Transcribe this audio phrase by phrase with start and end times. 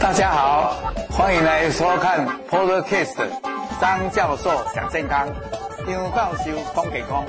[0.00, 0.74] 大家好，
[1.10, 3.28] 欢迎来收看 Podcast
[3.80, 5.28] 张教授讲健康，
[5.86, 7.24] 张教授讲健康。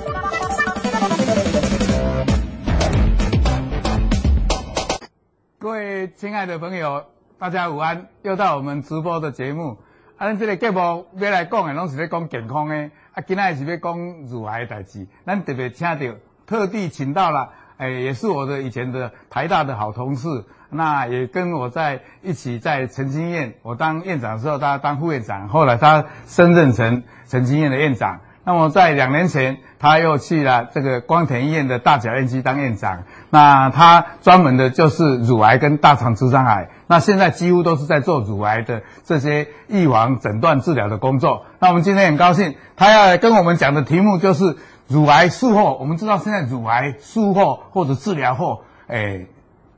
[5.59, 7.05] 各位亲爱的朋友，
[7.37, 9.77] 大家午安，又到我们直播的节目。
[10.17, 12.89] 啊，咱这个节目要来讲的，拢是咧讲健康的。
[13.13, 15.99] 啊，今仔是要讲乳癌的代志，咱特别请到，
[16.47, 20.45] 特地请到了，哎，也是我的以前的台大的好同事。
[20.69, 28.19] 那也跟我在一起在澄清医院，我当院长的时候，他当副院长，后来他升任成澄清医院的院长。
[28.47, 33.03] 那么在两年前，他又去了这个光田医院的大甲院区当院长。
[33.31, 36.69] 那他专门的就是乳癌跟大肠直肠癌。
[36.87, 41.45] 那现在几乎都是在做乳癌的这些预防、诊断、治疗的工作。
[41.59, 44.55] 那我们今天很高兴，他要跟我们讲的题目就是
[44.87, 45.77] 乳癌术后。
[45.79, 49.27] 我们知道现在乳癌术后或者治疗后，诶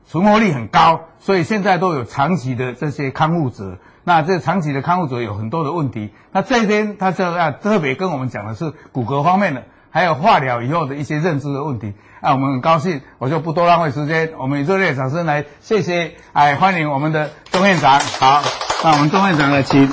[0.06, 3.78] 存活率很高，所以现在都有长期的这些康复者。
[4.04, 6.10] 那这长期的康复者有很多的问题。
[6.32, 11.92] 那这边他就要特别跟我们讲的是骨骼方面的，还有化疗以后的一些认知的问题。
[12.20, 18.00] 啊，我们很高兴，我就不多浪费时间，我们以热烈掌声来谢谢，哎，欢迎我们的钟院长。
[18.00, 18.42] 好，
[18.82, 19.92] 那我们钟院长来请。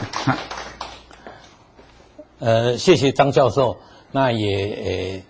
[2.39, 3.77] 呃，谢谢张教授。
[4.15, 4.71] 那也
[5.19, 5.23] 呃，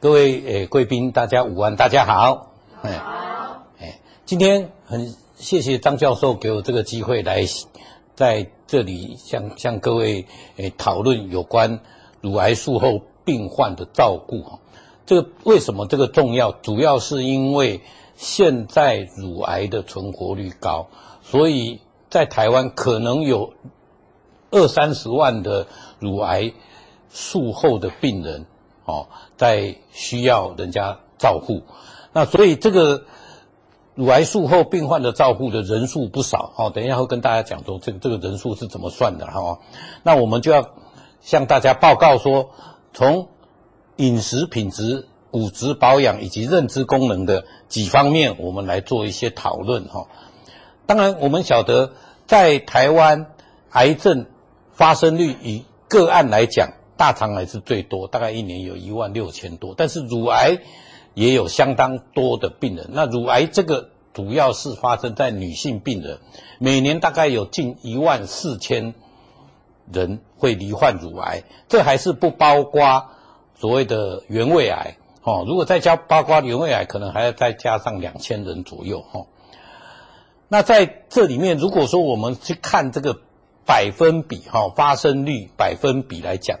[0.00, 2.52] 各位呃贵宾，大家午安，大家好。
[2.82, 3.62] 好。
[4.26, 7.46] 今天很谢谢张教授给我这个机会来
[8.14, 11.80] 在这里向向各位诶讨论有关
[12.20, 14.58] 乳癌术后病患的照顾哈。
[15.06, 16.52] 这个为什么这个重要？
[16.52, 17.80] 主要是因为
[18.14, 20.88] 现在乳癌的存活率高，
[21.22, 23.54] 所以在台湾可能有
[24.50, 25.66] 二三十万的
[25.98, 26.52] 乳癌
[27.10, 28.46] 术后的病人
[28.84, 31.62] 哦，在需要人家照护。
[32.12, 33.04] 那所以这个。
[33.98, 39.60] 乳癌术后病患的照护的人数不少，哦，等一下会跟大家讲说这个这个人数是怎么算的，哈。
[40.02, 40.68] 那我们就要
[41.22, 42.50] 向大家报告说，
[42.92, 43.28] 从
[43.96, 50.08] 饮食品质、骨质保养以及认知功能的几方面，我们来做一些讨论，哈。
[50.84, 51.92] 当然，我们晓得
[52.26, 53.30] 在台湾
[53.70, 54.26] 癌症
[54.72, 60.58] 发生率以个案来讲，大肠癌是最多，大概一年有一万六千多，但是乳癌。
[61.16, 62.90] 也有相当多的病人。
[62.90, 66.18] 那乳癌这个主要是发生在女性病人，
[66.58, 68.92] 每年大概有近一万四千
[69.90, 73.06] 人会罹患乳癌，这还是不包括
[73.54, 74.98] 所谓的原位癌。
[75.22, 79.00] 哦，如果再加包括原位癌，可能还要再加上两千人左右。
[79.00, 79.24] 哈，
[80.48, 83.20] 那在这里面，如果说我们去看这个
[83.64, 86.58] 百分比，哈，发生率百分比来讲，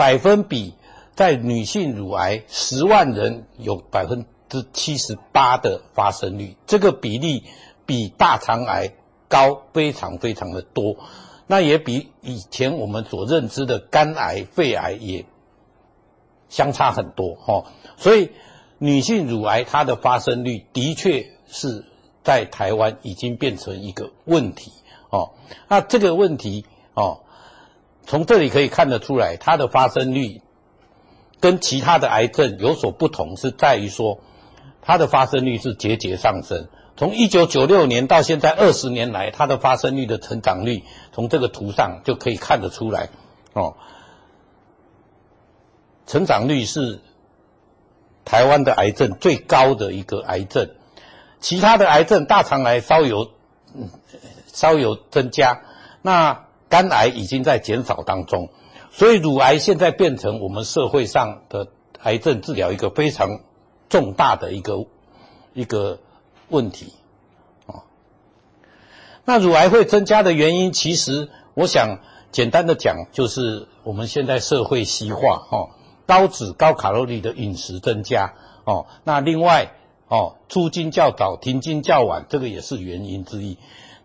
[0.00, 0.72] 百分比。
[1.12, 7.44] 在女性乳癌十万人有百分之七十八的发生率，这个比例
[7.84, 8.94] 比大肠癌
[9.28, 10.96] 高非常非常的多，
[11.46, 15.26] 那也比以前我们所认知的肝癌、肺癌也
[16.48, 17.64] 相差很多哈。
[17.98, 18.30] 所以
[18.78, 21.84] 女性乳癌它的发生率的确是
[22.24, 24.72] 在台湾已经变成一个问题
[25.10, 25.32] 哦。
[25.68, 27.20] 那这个问题哦，
[28.06, 30.42] 从这里可以看得出来，它的发生率。
[31.40, 34.20] 跟其他的癌症有所不同，是在于说，
[34.82, 36.68] 它的发生率是节节上升。
[36.98, 43.08] 从一九九六年到现在二十年来，它的发生率的成长率，从这个图上就可以看得出来。
[43.54, 43.76] 哦，
[46.06, 47.00] 成长率是
[48.26, 50.68] 台湾的癌症最高的一个癌症，
[51.40, 53.30] 其他的癌症，大肠癌稍有
[53.74, 53.88] 嗯
[54.52, 55.62] 稍有增加，
[56.02, 58.48] 那肝癌已经在减少当中。
[58.92, 61.68] 所以，乳癌现在变成我们社会上的
[62.02, 63.40] 癌症治疗一个非常
[63.88, 64.86] 重大的一个
[65.52, 66.00] 一个
[66.48, 66.94] 问题
[67.66, 67.84] 啊。
[69.24, 72.00] 那乳癌会增加的原因，其实我想
[72.32, 75.70] 简单的讲，就是我们现在社会西化哈，
[76.06, 78.86] 高脂高卡路里的饮食增加哦。
[79.04, 79.72] 那另外
[80.08, 83.56] 哦，出经较早，停经较晚，这个也是原因之一。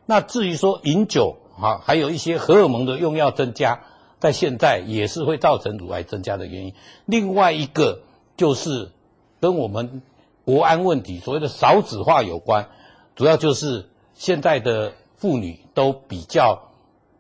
[0.06, 3.82] 那至于说饮酒啊，还有一些荷尔蒙的用药增加。
[4.18, 6.74] 在现在也是会造成乳癌增加的原因。
[7.06, 8.00] 另外一个
[8.38, 8.92] 就是
[9.40, 10.02] 跟我们
[10.46, 12.70] 国安问题，所谓的少子化有关，
[13.16, 16.72] 主要就是现在的妇女都比较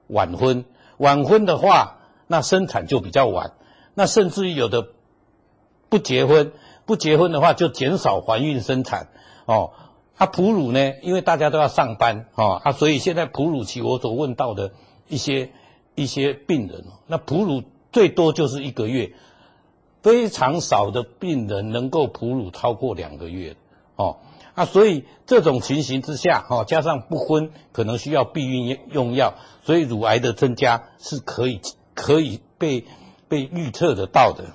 [0.07, 0.65] 晚婚，
[0.97, 1.97] 晚婚的话，
[2.27, 3.51] 那生产就比较晚，
[3.93, 4.87] 那甚至于有的
[5.89, 6.53] 不结婚，
[6.85, 9.09] 不结婚的话就减少怀孕生产
[9.45, 9.73] 哦。
[10.17, 14.71] 啊，哺乳呢，因为大家都要上班哦，啊，所以现在哺乳期我所问到的
[15.07, 15.51] 一些。
[15.97, 17.63] 一些病人，那哺乳
[17.93, 19.13] 最多就是一个月，
[20.01, 23.55] 非常少的病人能够哺乳超过两个月，
[23.95, 24.17] 哦，
[24.55, 31.61] 啊，所以这种情形之下，哈、哦，加上不婚，可能需要避孕用药，所以乳癌的增加是可以
[31.93, 32.83] 可以被
[33.29, 34.53] 被预测得到的。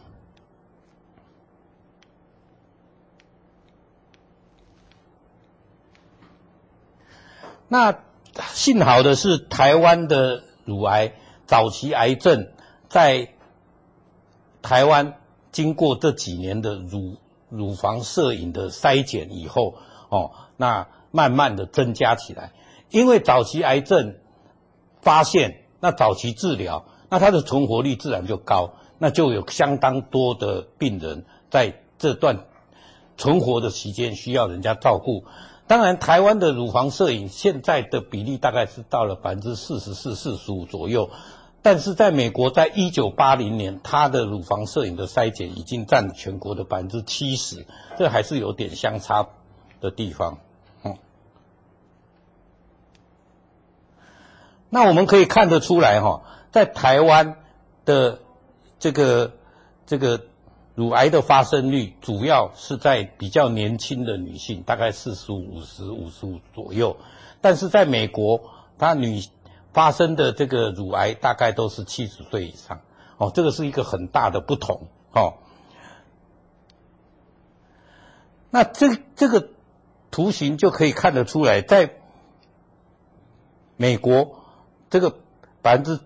[7.73, 8.01] 那
[8.53, 11.13] 幸好的是，台湾的乳癌
[11.47, 12.49] 早期癌症
[12.89, 13.33] 在
[14.61, 15.21] 台湾
[15.53, 17.19] 经过这几年的乳
[17.49, 19.77] 乳房摄影的筛检以后，
[20.09, 22.51] 哦，那慢慢的增加起来。
[22.89, 24.17] 因为早期癌症
[25.01, 32.47] 发现，那早期治疗，那它的存活率自然就高，那就有相当多的病人在这段
[33.17, 35.25] 存活的期间需要人家照顾。
[35.71, 41.11] 当然，台湾的乳房摄影现在的比例大概是到了百分之四十四、四十五左右，
[41.63, 49.29] 但是在美国，在一九八零年，它的乳房摄影的筛检已经占全国的百分之七十，这还是有点相差
[49.81, 50.39] 的地方。
[50.83, 50.97] 嗯，
[54.71, 57.37] 那我们可以看得出来，哈，在台湾
[57.85, 58.19] 的
[58.81, 59.35] 这个
[59.87, 60.21] 这个。
[60.75, 66.97] 乳癌的发生率主要是在比较年轻的女性，大概四十五、五十、五十五左右。
[67.41, 68.41] 但是在美国，
[68.79, 69.21] 它女
[69.73, 72.81] 发生的这个乳癌大概都是七十岁以上。
[73.19, 74.89] 哦，这个是一个很大的不同。
[75.13, 75.35] 哦，
[78.51, 79.49] 那这这个
[80.11, 81.95] 图形就可以看得出来，在
[83.77, 84.41] 美国
[84.89, 85.17] 这个
[85.63, 86.01] 百分之。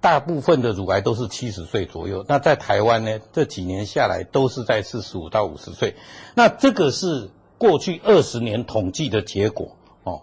[0.00, 3.18] 大部分的乳癌都是七十岁左右，那在台湾呢？
[3.32, 5.96] 这几年下来都是在四十五到五十岁。
[6.36, 10.22] 那这个是过去二十年统计的结果哦。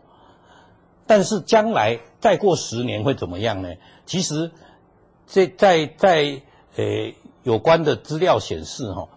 [1.06, 3.74] 但是将来再过十年会怎么样呢？
[4.06, 4.52] 其实
[5.28, 6.42] 这在在
[6.78, 6.86] 呃
[7.44, 9.10] 有关的资料显示哈，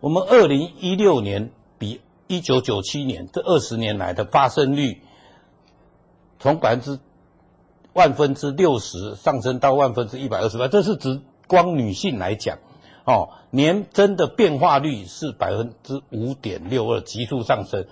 [0.00, 5.02] 我们二零一六年比一九九七年这二十年来的发生率
[6.38, 6.98] 从百分之。
[7.92, 12.58] 万分之六十上升到万分之一百二十八，这是指光女性来讲，
[13.04, 17.86] 哦，年增的变化率是百分之五点六二，急速上升。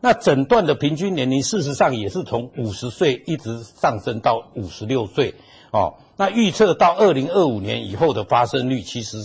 [0.00, 5.34] 那诊断的平均年龄事实上也是从五十岁一直上升到五十六岁，
[5.72, 9.18] 哦，那预测到二零二五年以后的发生率其实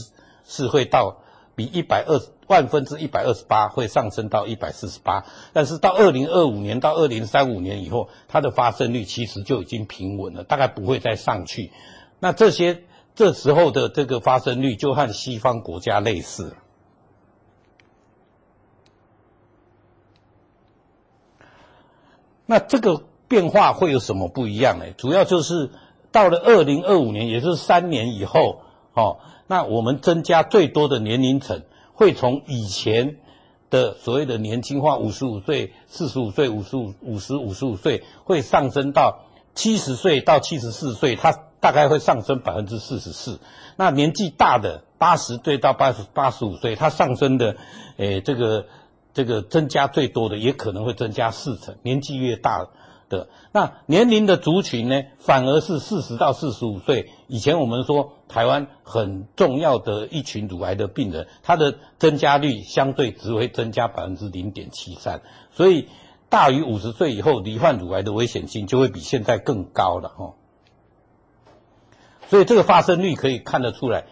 [0.45, 1.18] 是会到。
[1.57, 11.71] 比一百二万分之一百二十八会上升到一百四十八，但是到二零二五年到二零三五年以后，它的发生率其实就已经平稳了，大概不会再上去。
[12.19, 12.83] 那这些
[13.15, 16.56] 这时候的这个发生率就和西方国家类似。
[22.45, 24.86] 那这个变化会有什么不一样呢？
[24.98, 25.71] 主要就是
[26.12, 28.62] 到了二零二五年，也就是三年以后，
[28.94, 29.18] 哦。
[29.48, 31.63] 那我们增加最多的年龄层，
[31.95, 33.18] 会从以前
[33.69, 43.39] 的所谓的年轻化，五十五岁、四十五岁、五十五、五十五十五岁，会上升到七十岁到七十四岁，它大概会上升百分之四十四。
[43.77, 47.56] 那年纪大的八十岁到八十八十五岁，它上升的，
[47.98, 48.68] 诶，这个
[49.13, 51.75] 这个增加最多的，也可能会增加四成。
[51.81, 52.68] 年纪越大。
[53.07, 57.12] 的那年龄的族群呢，反而是四十到四十五岁。
[57.27, 65.89] 以前我们说台湾很重要的一群乳癌的病人，它的增加率相对只会增加百分之零点七三，所以
[66.29, 70.34] 大于五十岁以后罹患乳癌的危险性就会比现在更高了哈。
[72.27, 74.05] 所以这个发生率可以看得出来，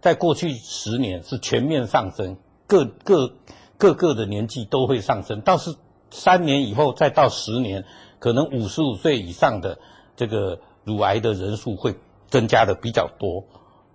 [0.00, 3.32] 在过去十年是全面上升，各各
[3.76, 5.74] 各个的年纪都会上升，倒是
[6.10, 7.84] 三年以后再到十年。
[8.18, 9.78] 可能五十五岁以上的
[10.16, 11.94] 这个乳癌的人数会
[12.28, 13.44] 增加的比较多，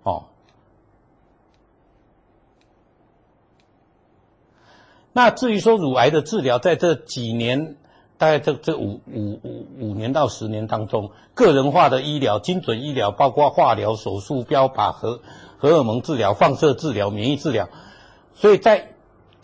[0.02, 0.24] 哦。
[5.12, 7.76] 那至于说乳癌的治疗，在这几年，
[8.18, 15.20] 大概这这五五五五年到十年当中，个人化的医疗、精准医疗，包括化疗、手术、标靶、荷
[15.58, 17.68] 荷尔蒙治疗、放射治疗、免疫治疗，
[18.34, 18.88] 所以在。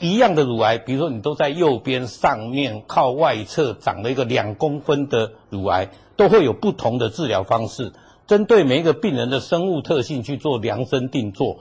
[0.01, 7.93] 一样的乳癌，比如说你都在右边上面靠外侧长了一个两公分的乳癌，都会有不同的治疗方式，
[8.29, 11.59] 针对每一个病人的生物特性去做量身定做，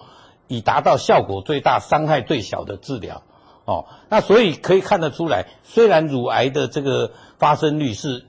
[0.47, 3.23] 以达到效果最大、伤害最小的治疗。
[3.65, 8.27] 哦，那所以可以看得出来，虽然乳癌的这个发生率是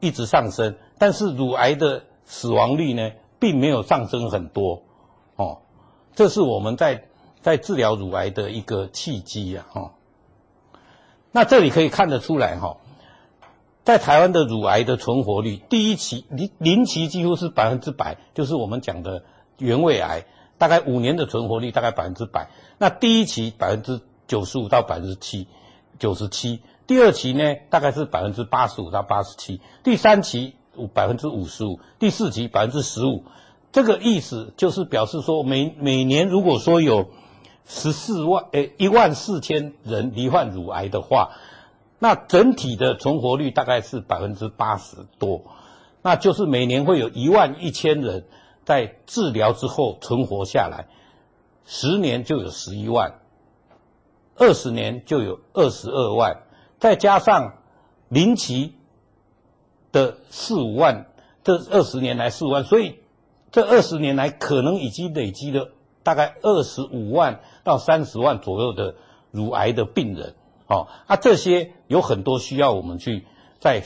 [0.00, 4.84] 一直上升，但是乳癌的死亡率呢，并没有上升很多。
[5.36, 5.58] 哦，
[6.14, 7.04] 这是我们在。
[7.42, 9.92] 在治疗乳癌的一个契机呀，哈。
[11.30, 12.78] 那这里可以看得出来，哈，
[13.86, 19.22] 在台湾的乳癌的存活率，第一期零零期几乎是百分之百，就是我们讲的
[19.58, 20.24] 原位癌，
[20.58, 22.50] 大概五年的存活率大概百分之百。
[22.78, 25.46] 那第一期百分之九十五到百分之七
[26.00, 30.56] 九十七，第二期呢大概是百分之八十五到八十七，第三期
[30.92, 33.22] 百分之五十五，第四期百分之十五。
[33.70, 37.06] 这个意思就是表示说每，每每年如果说有
[37.64, 41.30] 十四万诶一万四千人罹患乳癌的话，
[41.98, 45.42] 那整体的存活率大概是百分之八十多，
[46.02, 48.26] 那就是每年会有一万一千人
[48.64, 50.88] 在治疗之后存活下来，
[51.64, 53.20] 十年就有十一万，
[54.36, 56.42] 二十年就有二十二万，
[56.78, 57.54] 再加上
[58.08, 58.74] 零期
[59.90, 61.06] 的四五万，
[61.42, 63.00] 这二十年来四五万，所以
[63.50, 65.70] 这二十年来可能已经累积了
[66.02, 68.94] 大概二十五万到三十万左右的
[69.30, 70.35] 乳癌的病人。
[70.68, 73.24] 哦，啊，这些有很多需要我们去
[73.60, 73.84] 在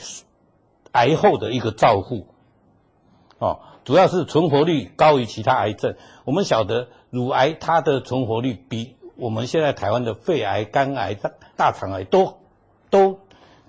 [0.93, 2.25] 癌后的一个照护，
[3.37, 5.95] 哦，主要是存活率高于其他癌症。
[6.25, 12.39] 我们晓得乳癌它的存活率比我们现在台湾的肺癌、肝癌、大大肠癌都
[12.89, 13.19] 都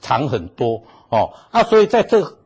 [0.00, 2.38] 长很多哦，啊，所以在这，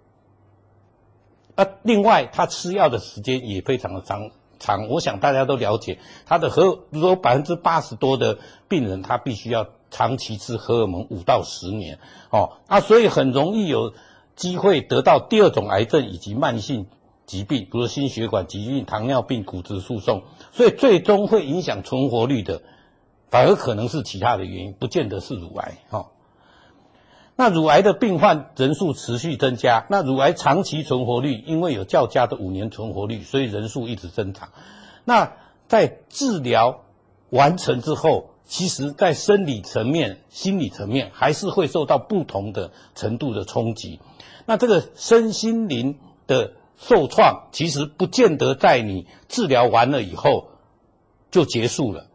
[1.54, 4.88] 啊，另外它吃药的时间也非常的长长。
[4.88, 9.68] 我想大家都了解，他的和如果百分之八十多的病人，他必须要。
[9.96, 11.98] 长期吃荷尔蒙五到十年，
[12.28, 13.94] 哦，啊，所以很容易有
[14.34, 16.86] 机会得到第二种癌症以及慢性
[17.24, 22.60] 疾病，比如心血管疾病、糖尿病、骨质疏松，所以最终会影响存活率的，
[23.30, 26.08] 反而可能是其他的原因，不见得是乳癌，哦。
[27.34, 34.50] 那乳癌的病患人数持续增加，那乳癌长期存活率因为有较佳的五年存活率，所以人数一直增长。
[35.06, 35.32] 那
[35.68, 36.82] 在治疗
[37.30, 43.98] 完成之后，其实，在生理层面、心理层面，还是会受到不同的程度的冲击。
[44.46, 45.98] 那这个身心灵
[46.28, 50.50] 的受创，其实不见得在你治疗完了以后
[51.32, 52.06] 就结束了。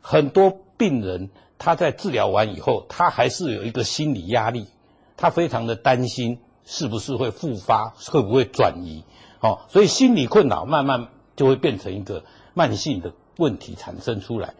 [0.00, 4.68] 很多病人他在治疗完以后，他还是有一个心理压力，
[5.16, 9.02] 他非常的担心是不是会复发，会不会转移。
[9.40, 12.22] 哦，所以心理困扰慢慢就会变成一个
[12.54, 14.54] 慢性的问题产生出来。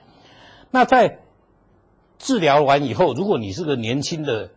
[0.74, 1.20] 那在
[2.18, 4.50] 治疗完以后，如果你是个年轻的、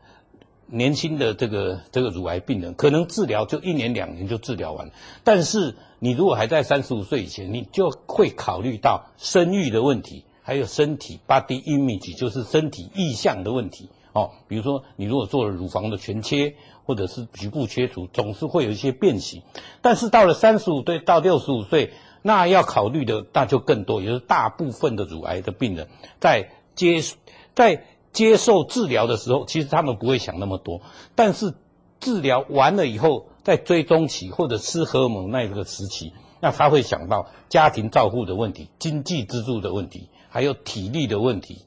[0.65, 4.89] 年轻的这个这个乳癌病人，可能治疗就一年两年就治疗完。
[5.23, 14.31] 但是你如果还在三十五岁以前，你就会考虑到生育的问题，还有身体 body image，就是身体意象的问题哦。
[14.47, 19.43] 比如说，你如果做了乳房的全切，或者是局部切除，总是会有一些变形。
[19.83, 21.93] 但是到了三十五岁到六十五岁。
[22.21, 25.87] 那要考虑的那就更多，也就是大部分的乳癌的病人
[26.19, 27.01] 在接
[27.55, 30.81] 在接受治疗的时候，其实他们不会想那么多，
[31.15, 31.53] 但是
[31.99, 41.65] 治疗完了以后，在追踪期或者吃荷尔蒙那个时期，那他会想到家庭照顾的问题、经济支柱的问题，还有体力的问题，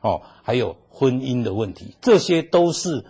[0.00, 3.04] 哦，还有婚姻的问题，这些都是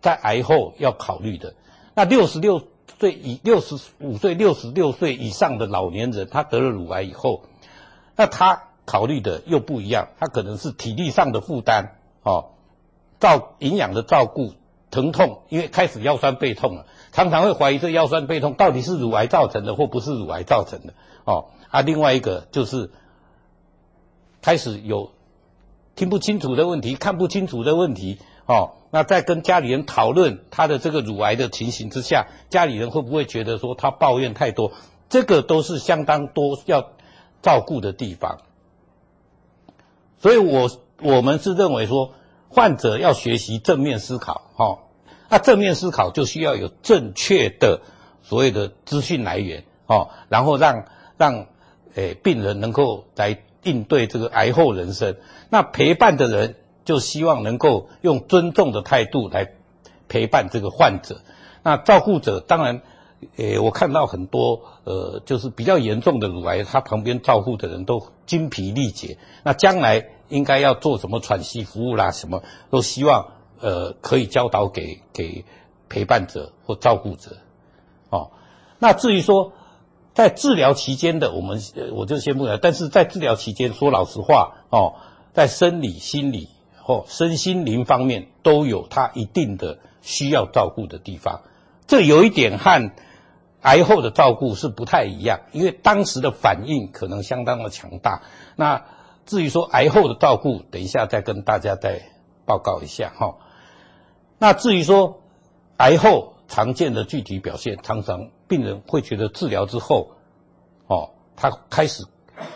[0.00, 1.54] 在癌后要考虑的。
[1.94, 2.68] 那六十六。
[2.98, 7.42] 岁以六十五岁、六十六岁以上的老年人，他得了乳癌以后，
[8.16, 12.52] 那他考虑的又不一样，他可能是体力上的负担，哦，
[13.20, 14.54] 照营养的照顾，
[14.90, 22.90] 疼痛，因为开始腰酸背痛了，常常会怀疑这腰酸背痛到底是乳癌造成的或不是乳癌造成的，哦，啊，另外一个就是
[24.40, 25.10] 开始有
[25.96, 28.18] 听不清楚的问题，看不清楚的问题。
[28.46, 34.70] 哦，那在跟家里人讨论他的这个乳癌的情形之下，家里人会不会觉得说他抱怨太多？
[35.08, 36.92] 这个都是相当多要
[37.42, 38.38] 照顾的地方。
[40.18, 40.70] 所以我
[41.02, 42.14] 我们是认为说，
[42.48, 44.78] 患者要学习正面思考，哦，
[45.28, 47.80] 那正面思考就需要有正确的
[48.22, 50.84] 所谓的资讯来源，哦，然后让
[51.18, 51.46] 让
[51.96, 55.16] 诶病人能够来应对这个癌后人生。
[55.50, 56.54] 那陪伴的人。
[56.86, 59.52] 就希望能够用尊重的态度来
[60.08, 61.20] 陪伴这个患者。
[61.62, 62.80] 那照顾者当然，
[63.36, 69.18] 诶，我看到很多呃，就是比较严重的乳癌，他旁边照顾的人都精疲力竭。
[69.42, 75.44] 那将来应该要做什么喘息服务啦，什么都希望呃可以教导给给
[75.88, 77.38] 陪伴者或照顾者。
[78.10, 78.30] 哦，
[78.78, 79.52] 那至于说
[80.14, 81.60] 在治疗期间的，我们
[81.94, 82.58] 我就先不聊。
[82.58, 84.94] 但是在治疗期间，说老实话哦，
[85.32, 86.48] 在生理心理。
[86.86, 91.42] 或身心灵方面都有它一定的需要照顾的地方，
[91.88, 92.92] 这有一点和
[93.62, 98.22] 癌后的照顾是不太一样，因为当时的反应可能相当的强大。
[98.54, 98.84] 那
[99.24, 102.02] 至于说癌后的照顾，等一下再跟大家再
[102.44, 103.34] 报告一下哈。
[104.38, 105.22] 那至于说
[105.78, 110.12] 癌后常见的具体表现，常常病人会觉得治疗之后，
[110.86, 112.04] 哦，他开始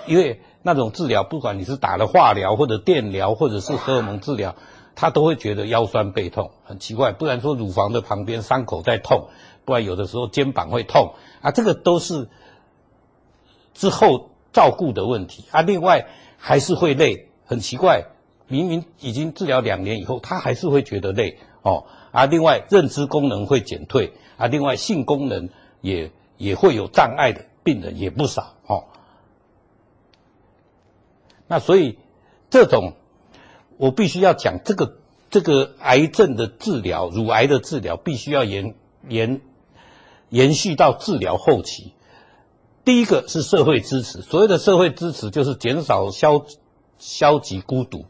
[0.06, 4.56] 因为那种治疗，不管你是打了化疗或者电疗或者是荷尔蒙治疗，
[4.94, 7.12] 他都会觉得腰酸背痛，很奇怪。
[7.12, 9.28] 不然说乳房的旁边伤口在痛，
[9.64, 12.28] 不然有的时候肩膀会痛啊，这个都是
[13.72, 15.62] 之后照顾的问题啊。
[15.62, 18.04] 另外还是会累，很奇怪，
[18.46, 22.26] 明明已经治疗两年以后，他还是会觉得累哦啊。
[22.26, 25.48] 另外认知功能会减退啊，另外性功能
[25.80, 28.84] 也也会有障碍的病人也不少哦。
[31.50, 31.98] 那所以
[32.48, 32.92] 这种
[33.76, 34.98] 我必须要讲，这个
[35.30, 38.76] 这个癌症的治疗，乳癌的治疗必须要延
[39.08, 39.40] 延
[40.28, 41.92] 延续到治疗后期。
[42.84, 46.44] 第一个是社会支持，所谓的社会支持就是减少消
[46.98, 48.04] 消极孤独。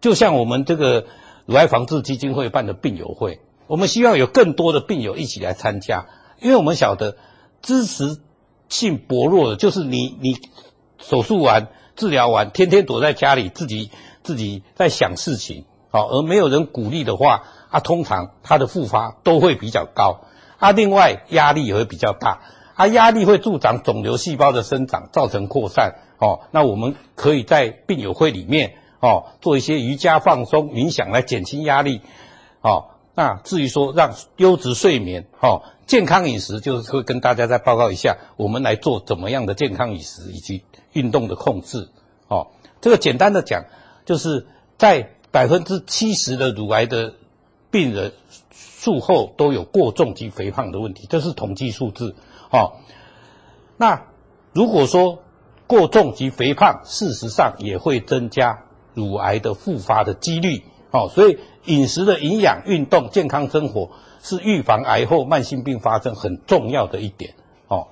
[0.00, 1.06] 就像我们这个
[1.46, 6.06] 乳癌防治基金会办的病友会，我们希望有更多的病友一起来参加，
[6.40, 7.16] 因为我们晓得
[7.60, 8.20] 支持
[8.68, 10.36] 性薄弱的，就是你你
[10.98, 11.70] 手术完。
[11.96, 13.90] 治疗完，天天躲在家里，自己
[14.22, 20.20] 自己在想事情，好，而没有人鼓励的话，啊，通常他的复发都会比较高，
[20.58, 22.40] 啊，另外压力也会比较大，
[22.74, 32.00] 啊，压力会助长肿瘤细胞的生长，造成扩散，哦，那我们可以在病友会里面，哦，做一些瑜伽放松、冥想来减轻压力，
[32.60, 40.62] 哦，那至于说让优质睡眠，哦，健康饮食，就是会跟大家再报告一下，我们来做怎么样的健康饮食以及。
[40.94, 41.88] 运动的控制，
[42.28, 43.64] 哦，这个简单的讲，
[44.04, 44.46] 就是
[44.78, 47.14] 在百分之七十的乳癌的
[47.72, 48.12] 病人
[48.52, 52.14] 术后都有过重及肥胖的问题，这是统计数字，
[52.52, 52.74] 哦。
[53.76, 54.06] 那
[54.52, 55.24] 如果说
[55.66, 60.62] 过重及肥胖，事实上也会增加乳癌的复发的几率，
[60.92, 63.90] 哦，所以饮食的营养、运动、健康生活
[64.24, 67.34] 是预防癌后慢性病发生很重要的一点
[67.68, 67.88] 哦。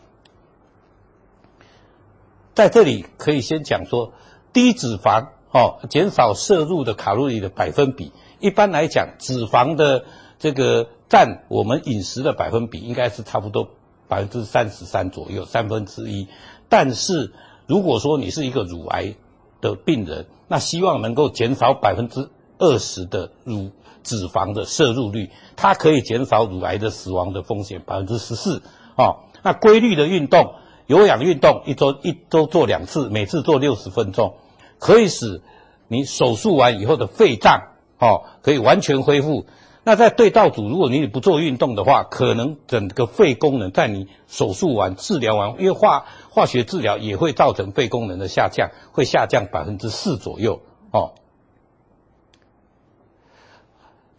[2.55, 4.15] 在这里可以先讲说，
[4.55, 8.13] 低脂肪哦，减少摄入的卡路里的百分比。
[8.41, 10.07] 一般来讲，脂肪的
[10.39, 13.69] 这个占我们饮食的百分比应该是差不多
[14.09, 16.29] 百分之三十三左右，三分之一。
[16.71, 17.35] 但是
[17.67, 19.17] 如果说你是一个乳癌
[19.61, 22.31] 的病人，那希望能够减少百分之
[22.63, 23.73] 二十的乳
[24.05, 28.63] 脂肪的摄入率，它可以减少乳癌的死亡的风险百分之十四。
[28.97, 30.55] 哦，那规律的运动。
[30.87, 34.35] 有氧运动一周一周做两次，每次做六十分钟，
[34.79, 35.41] 可以使
[35.89, 37.63] 你手术完以后的肺脏
[37.99, 39.47] 哦可以完全恢复。
[39.85, 50.61] 那在对照组，如果你不做运动的话，可能整个肺功能在你手术完、治疗完，因为化化学治疗也会造成肺功能的下降，会下降百分之四左右
[50.93, 51.15] 哦。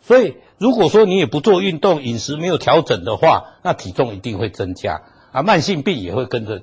[0.03, 5.01] 所以如果说你也不做运动，饮食没有调整的话，那体重一定会增加。
[5.31, 6.61] 啊，慢性病也会跟着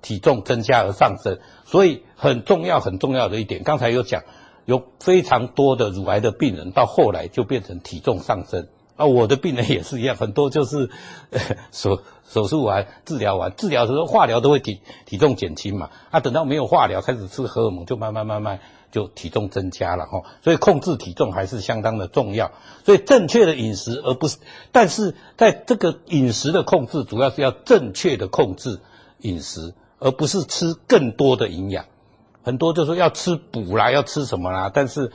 [0.00, 4.22] 体重增加而上升，所以很重要很重要的一点，刚才有讲，
[4.64, 8.68] 有非常多的乳癌的病人到后来就变成体重上升。
[8.96, 10.88] 啊，我的病人也是一样，很多就是
[11.70, 18.60] 手手术完、治疗完，治疗的时候化疗都会体体重减轻嘛，啊，等到没有化疗开始吃荷尔蒙，就慢慢慢慢。
[18.90, 22.52] 就体重增加了哈，所以控制体重还是相当的重要。
[22.84, 24.38] 所以正确的饮食，而不是，
[24.72, 28.80] 但是在这个饮食的控制，主要是要正确的控制
[29.18, 31.84] 饮食，而不是吃更多的营养。
[32.42, 35.12] 很多就说要吃补啦，要吃什么啦，但是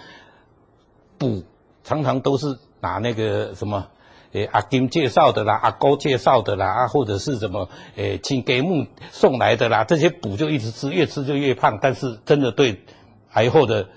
[1.18, 1.44] 补
[1.84, 3.88] 常常都是拿那个什么，
[4.34, 12.84] 诶阿金介绍的啦，阿高介绍的啦，啊或者是什么，诶请给木送来的啦，这些补就一直吃，越吃就越胖，但是真的对。
[13.34, 13.89] 癌后的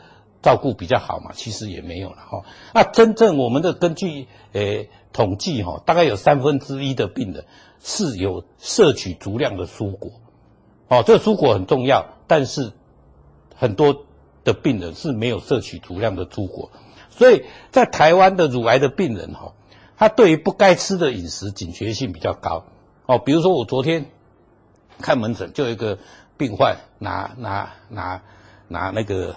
[0.42, 1.32] 照顾比较好嘛？
[1.34, 2.44] 其实也没有了哈。
[2.74, 7.46] 那真正我们的根据诶统计哈，大概有三分之一的病人
[7.80, 10.12] 是有摄取足量的蔬果，
[10.88, 12.72] 哦，这蔬果很重要，但是
[13.56, 14.04] 很多
[14.44, 16.70] 的病人是没有摄取足量的蔬果，
[17.10, 19.54] 所以在台湾的乳癌的病人哈，
[19.96, 22.66] 他对于不该吃的饮食警觉性比较高
[23.06, 23.18] 哦。
[23.18, 24.06] 比如说我昨天
[25.00, 25.98] 看门诊，就有一个
[26.36, 28.22] 病患拿拿拿。
[28.68, 29.36] 拿那个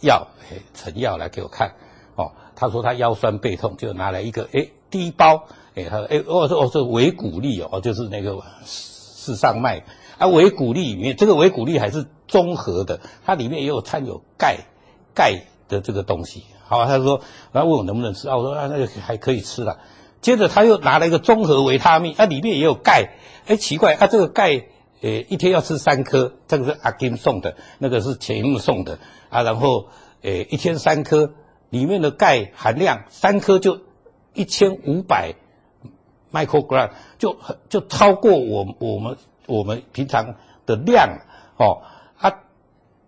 [0.00, 1.74] 药，哎，成药来给我看，
[2.14, 9.84] 哦，他说他腰酸背痛，就拿来一个，哎，第一包，哎，他说，哎，哦，这哦，这维骨力哦，就是那个市上卖，
[10.18, 14.66] 啊，维骨力里面，这个维骨力还是综合的，它里面也有掺有钙，
[15.14, 17.20] 钙的这个东西，好，他说，
[17.52, 19.78] 然后问我能不能吃，啊，我说啊，那个还可以吃了，
[20.20, 23.14] 接着他又拿了一个综合维他命，啊，里面也有钙，
[23.46, 24.66] 哎，奇怪，啊，这个钙。
[25.04, 29.42] 诶，一天要吃三颗，这个是阿金送的，那个是钱木送的啊。
[29.42, 29.88] 然后，
[30.22, 31.34] 诶，一天三颗，
[31.68, 33.80] 里面的钙含量三颗就
[34.32, 35.34] 一千五百
[36.32, 37.36] microgram，就
[37.68, 41.18] 就超过我我们我们平常的量
[41.58, 41.82] 哦。
[42.16, 42.40] 啊，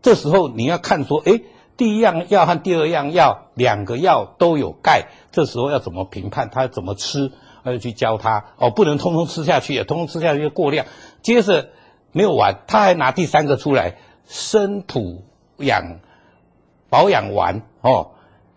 [0.03, 1.45] 这时候你要看说，诶，
[1.79, 6.51] 第一样药和第二样药两个药都有钙，这时候要怎么评判？
[6.51, 7.33] 他怎么吃？
[7.65, 10.85] 他就去教他哦，不能通通吃下去，通通吃下去就过量。
[11.23, 11.71] 接着
[12.17, 15.23] 没有完，他还拿第三个出来，生土
[15.59, 16.01] 养
[16.89, 18.13] 保养丸哦。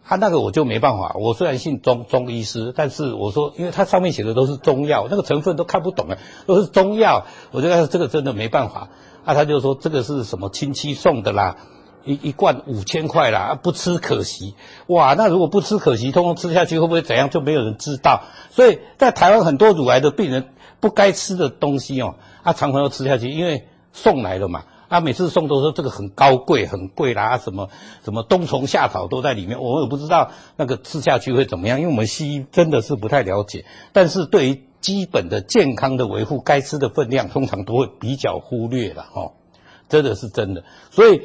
[0.06, 8.88] 他那个我就没办法，我虽然信中中医师，但是我说，因为它上面写的都是中药，那个成分都看不懂啊，都是中药，我觉得这个真的没办法。
[9.26, 11.58] 啊，他就说这个是什么亲戚送的啦，
[12.06, 14.56] 一一罐五千块啦，不吃可惜。
[14.88, 17.30] 哇，那如果不吃可惜，通通吃下去会不会怎样？
[17.30, 18.24] 就没有人知道。
[18.52, 20.48] 所以在台湾很多乳癌的病人
[20.80, 24.65] 不该吃的东西哦，他常常要吃下去，因为送来了嘛。
[24.89, 27.70] 他每次送都说这个很高贵，很贵啦，什么
[28.04, 33.65] 什么冬虫夏草都在里面，我也不知道那个吃下去会怎么样，因为我们西医真的是不太了解。
[33.94, 39.34] 但是对于基本的健康的维护，该吃的分量通常都会比较忽略了哦，
[39.89, 40.63] 真的是真的。
[40.89, 41.22] 所以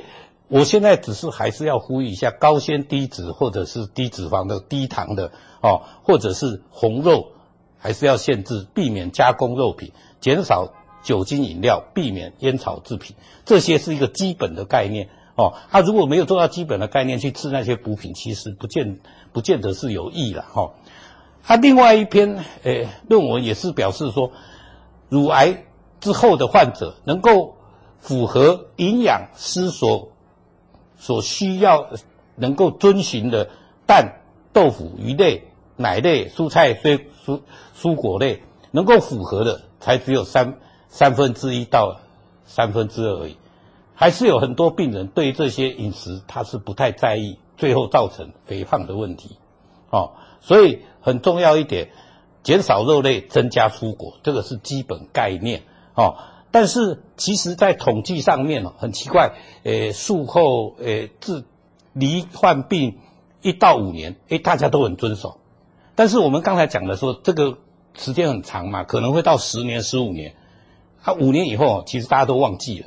[0.49, 7.29] 我现在只是还是要呼吁一下，高纤低脂或者是低脂肪的、低糖的哦，或者是红肉，
[7.85, 10.73] 还是要限制，避免加工肉品，减少。
[11.05, 15.53] 酒精饮料，避免烟草制品，这些是一个基本的概念哦。
[15.71, 20.73] 他、啊、如果没有做到基本的概念去吃那些补品，其实不见不见得是有益了哈。
[21.43, 24.33] 他、哦啊、另外一篇诶论文也是表示说，
[25.11, 25.65] 乳癌
[26.01, 27.59] 之后的患者能够
[27.99, 30.09] 符合营养师所
[30.97, 31.91] 所需要
[32.35, 33.51] 能够遵循的
[33.87, 34.23] 蛋、
[34.55, 37.41] 豆腐、鱼类、奶类、蔬菜、蔬蔬
[37.77, 40.59] 蔬果类能够符合的，才只有三。
[40.87, 42.03] 三分之一到
[42.45, 43.37] 三分之二而已，
[43.97, 49.37] 还是有很多病人对这些饮食他是不太在意，最后造成肥胖的问题。
[49.91, 51.91] 哦，所以很重要一点，
[52.45, 55.65] 减少肉类，增加蔬果，这个是基本概念。
[55.97, 56.19] 哦，
[56.53, 59.33] 但是其实在统计上面哦，很奇怪，
[59.65, 61.43] 诶，术后诶治
[61.93, 62.99] 罹患病
[63.43, 65.41] 一到五年，诶，大家都很遵守。
[65.95, 67.59] 但是我们刚才讲的说，这个
[67.97, 70.35] 时间很长嘛，可能会到十年、十五年。
[71.03, 72.87] 他、五年以后，其实大家都忘记了，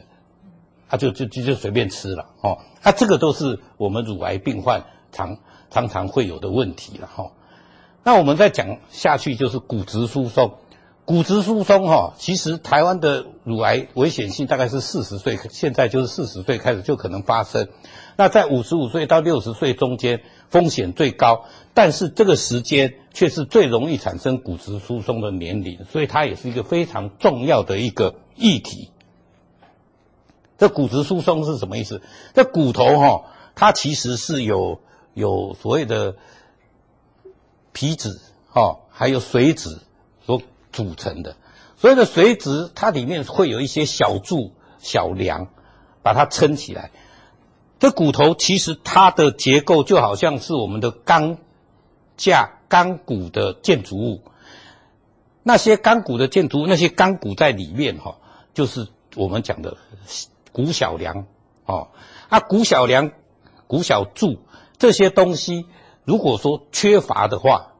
[0.89, 2.57] 他、就就就就随便吃了哦。
[2.81, 5.37] 他、啊、这个都是我们乳癌病患常
[5.69, 7.31] 常常会有的问题了哈、哦。
[8.03, 10.55] 那我们再讲下去，就是骨质疏松。
[11.05, 17.69] 骨质疏松哈、哦，其实台湾的乳癌危险性大概是四十岁，现在就是四十岁开始就可能发生。
[18.17, 28.91] 那在五十五岁到六十岁中间风险最高，但是这个时间却是最容易产生骨质疏松的年龄，所以它也是一个非常重要的一个议题。
[30.57, 32.01] 这骨质疏松是什么意思？
[32.33, 34.79] 这骨头哈，它其实是有
[35.13, 36.15] 有所谓的
[37.73, 39.79] 皮质哈，还有髓质
[40.25, 41.35] 所组成的。
[41.77, 45.49] 所谓的髓质，它里面会有一些小柱、小梁，
[46.01, 46.89] 把它撑起来。
[47.79, 51.37] 这骨头其实它的结构就好像是我们的钢
[52.17, 54.21] 架、钢骨的建筑物。
[55.43, 58.17] 那些钢骨的建筑，那些钢骨在里面哈，
[58.53, 59.77] 就是我们讲的
[60.51, 61.25] 骨小梁
[61.65, 61.89] 哦。
[62.29, 63.11] 啊，骨小梁、
[63.67, 64.39] 骨小柱
[64.77, 65.65] 这些东西，
[66.03, 67.73] 如果说缺乏的话，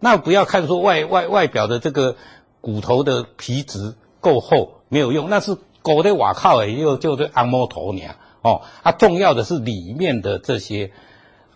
[0.00, 2.16] 那不要看说外外外表的这个
[2.60, 8.16] 骨头的皮质够厚没有用，那是狗的瓦靠诶，又就是按摩头娘。
[8.44, 10.92] 哦，它、啊、重要的是里面的这些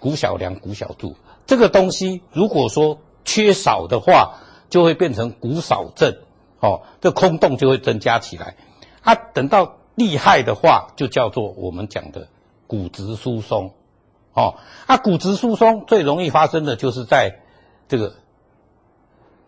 [0.00, 4.38] 骨小梁、骨小柱，这个东西如果说缺少的话，
[4.70, 6.16] 就会变成骨少症，
[6.60, 8.56] 哦，这空洞就会增加起来。
[9.02, 12.28] 啊，等到厉害的话，就叫做我们讲的
[12.66, 13.74] 骨质疏松。
[14.32, 14.54] 哦，
[14.86, 17.40] 啊，骨质疏松最容易发生的就是在
[17.86, 18.14] 这个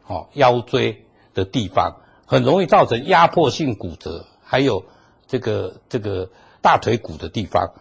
[0.06, 4.84] 哦腰椎的地方，很容易造成压迫性骨折，还有
[5.26, 6.28] 这个这个。
[6.62, 7.72] 大腿骨的地方，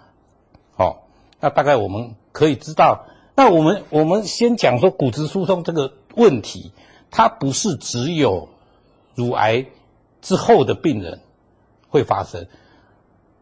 [0.76, 0.98] 哦，
[1.40, 3.06] 那大概我们可以知道。
[3.36, 6.72] 那我们我们先讲说骨质疏松这个问题，
[7.12, 8.50] 它不是只有
[9.16, 9.66] 乳癌
[10.22, 11.22] 之后的病人
[11.90, 12.48] 会发生。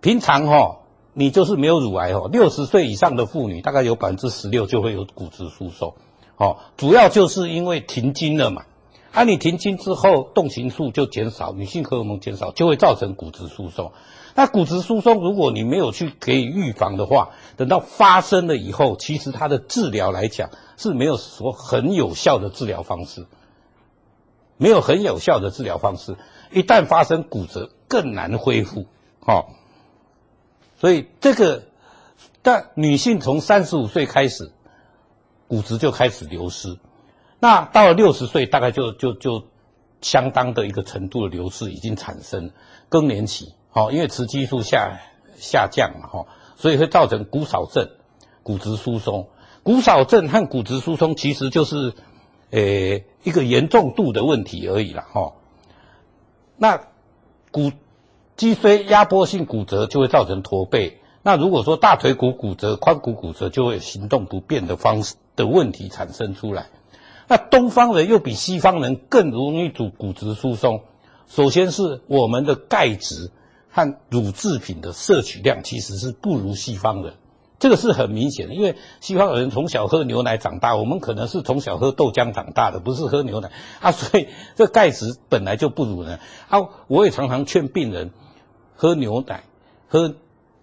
[0.01, 0.75] 平常哈、哦，
[1.13, 5.95] 你就是没有乳癌哦，六十岁以上的妇女大概有百分之十六就会有骨质疏松。
[6.37, 8.65] 哦，主要就是因为停经了嘛。
[9.11, 13.91] 啊，你停经之后，动情素就减少，女性荷尔蒙减少，就会造成骨质疏松。
[14.37, 23.25] 那骨质疏松，如果你没有去给予预防的话，等到发生了以后，其实它的治疗来讲是没有说很有效的治疗方式，
[24.57, 26.17] 没有很有效的治疗方式。
[26.51, 28.85] 一旦发生骨折，更难恢复。
[29.21, 29.47] 哦，
[30.79, 31.63] 所以这个，
[32.43, 34.51] 但女性从三十五岁开始，
[35.47, 36.77] 骨质就开始流失，
[37.39, 39.47] 那到了六十岁，大概就就就
[40.01, 42.51] 相当的一个程度的流失已经产生，
[42.87, 43.55] 更年期。
[43.77, 44.99] 哦，因为雌激素下
[45.37, 47.89] 下降嘛，哈，所以会造成骨少症、
[48.41, 49.27] 骨质疏松。
[49.61, 51.93] 骨少症和骨质疏松其实就是，
[52.49, 55.33] 诶一个严重度的问题而已啦，哈。
[56.57, 56.87] 那
[57.51, 57.71] 骨
[58.35, 60.99] 脊椎压迫性骨折就会造成驼背。
[61.21, 66.67] 那如果说大腿骨骨折、髋骨骨折，就会行动不便的方式的问题产生出来。
[67.27, 70.81] 那东方人又比西方人更容易主骨质疏松。
[71.27, 73.31] 首先是我们的钙质
[73.77, 77.13] 和乳制品的摄取量其实是不如西方人，
[77.59, 78.55] 这个是很明显的。
[78.55, 86.59] 因为西方人从小喝牛奶长大，我们可能是从小喝豆浆长大的，不是喝牛奶啊，所以这钙质本来就不如人啊。
[86.87, 88.09] 我也常常劝病人
[88.75, 89.43] 喝牛奶，
[89.87, 90.15] 喝。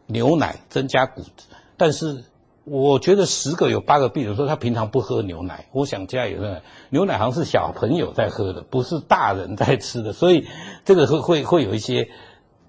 [0.06, 1.46] 牛奶增加骨质，
[1.78, 2.24] 但是
[2.64, 5.64] 我觉得十个有八个病人说他平常不喝牛奶。
[5.72, 10.46] 我想加油呢，牛奶好像是小朋友在喝的，不是大人在吃的，所以
[10.84, 12.10] 这个会会会有一些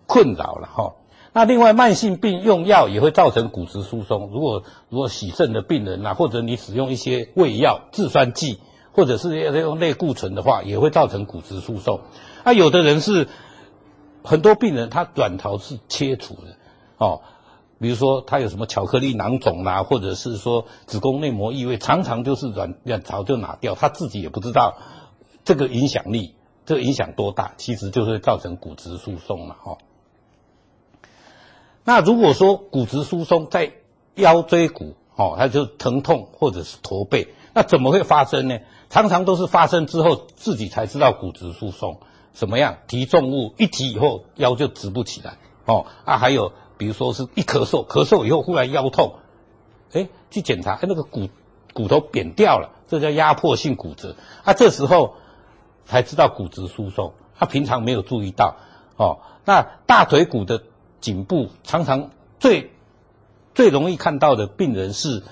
[0.07, 0.93] 困扰了哈。
[1.33, 4.29] 那另外慢性病用药也会造成骨质疏松。
[4.31, 8.59] 如果如果洗肾的病人啊，或者你使用一些胃药、制酸剂，
[8.93, 11.99] 或者是要用类固醇的话，也会造成骨质疏松。
[12.45, 13.27] 那有的人是
[14.23, 16.55] 很多病人他卵巢是切除的。
[16.97, 17.19] 哦，
[17.79, 24.77] 比如说他有什么巧克力囊肿啦，或者是说子宫内膜异位，常常就是卵卵巢就拿掉，他自己也不知道
[25.43, 29.77] 这个影响力，这个影响多大，其实就是造成骨质疏松嘛，哦。
[31.85, 33.71] 那如果说骨质疏松在
[34.15, 38.59] 腰椎骨，哦，它就疼痛或者是驼背，那怎么会发生呢？
[38.89, 41.99] 常常都是发生之后自己才知道骨质疏松，
[42.33, 42.79] 什么样？
[42.87, 46.51] 提重物一提以后腰就直不起来，哦啊，还有。
[46.77, 49.13] 比如说是一咳嗽，咳嗽以后忽然腰痛，
[49.93, 51.29] 哎，去检查，哎，那个骨
[51.73, 54.17] 骨头扁掉了，这叫压迫性骨折。
[54.43, 55.13] 啊，这时候
[55.85, 58.57] 才知道骨质疏松，他平常没有注意到。
[58.97, 60.63] 哦，那大腿骨的
[61.01, 62.71] 颈部常常最
[63.53, 65.23] 最容易看到的病人是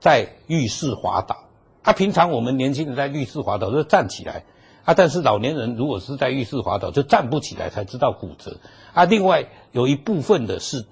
[0.00, 1.44] 在浴室滑倒。
[1.82, 4.44] 啊，平常我们年轻人在浴室滑倒就站起来。
[4.84, 8.56] 啊，但是老年人如果是在浴室滑倒，就站不起来，才知道骨折。
[8.94, 10.86] 啊，另外有一部分的是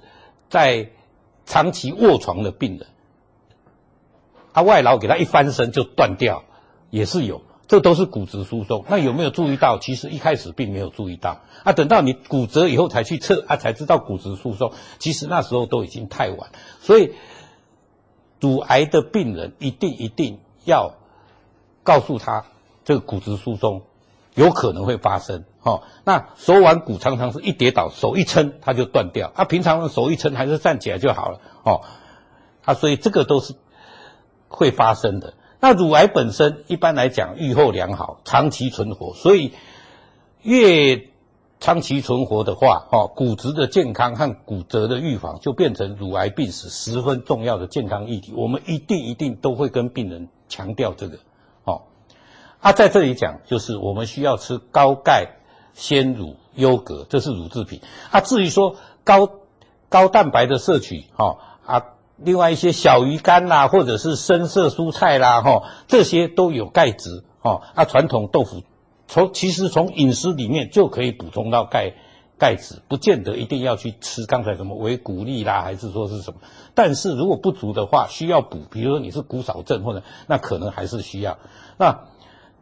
[0.50, 0.90] 在
[1.46, 2.88] 长期卧床的病人，
[4.52, 6.44] 啊，外劳给他一翻身就断掉，
[6.90, 8.84] 也是有，这都是骨质疏松。
[8.88, 9.78] 那有没有注意到？
[9.78, 14.72] 其实一开始并没有注意到，啊，等到你骨折以后才去测，啊，才知道骨质疏松。
[14.98, 16.50] 其实那时候都已经太晚。
[16.80, 17.12] 所以，
[18.40, 20.94] 乳癌的病人一定一定要
[21.82, 22.44] 告诉他。
[22.84, 23.82] 这个骨质疏松
[24.34, 31.80] 有可能会发生，哦，那手腕骨常常是一跌倒，手一撑它就断掉，啊、平常手一撑还是站起来就好了，哦，
[32.64, 33.56] 啊，所以这个都是
[34.46, 35.34] 会发生的。
[35.60, 39.52] 那乳癌本身一般来讲预后良好，长期存活，所以
[40.42, 41.08] 越
[41.60, 51.18] 长期存活的话，哦，骨质的健康和骨折的预防就变成乳癌病史十分重要的健康议题，我们一定一定都会跟病人强调这个。
[52.58, 55.36] 他、啊、在这里讲，就是我们需要吃高钙、
[55.72, 57.80] 鲜乳、优格，这是乳制品。
[58.10, 59.28] 啊，至于说高
[59.88, 61.84] 高蛋白的摄取，哈、啊，
[62.16, 67.62] 另外一些小鱼干啦，或者是深色蔬菜啦，哈、哦，这些都有钙质，哈、哦。
[67.74, 68.62] 啊，传统豆腐
[69.06, 71.94] 从其实从饮食里面就可以补充到钙
[72.38, 76.40] 钙质，不见得一定要去吃刚才什么维骨力啦，还是说是什么。
[76.74, 81.38] 但是如果不足的话，需要补，比如说你是骨少症或者那可能还是需要
[81.78, 82.00] 那。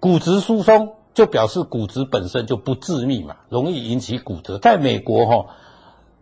[0.00, 4.58] 骨质疏松就表示骨质本身就不致密嘛，容易引起骨折。
[4.58, 5.46] 在美国哈，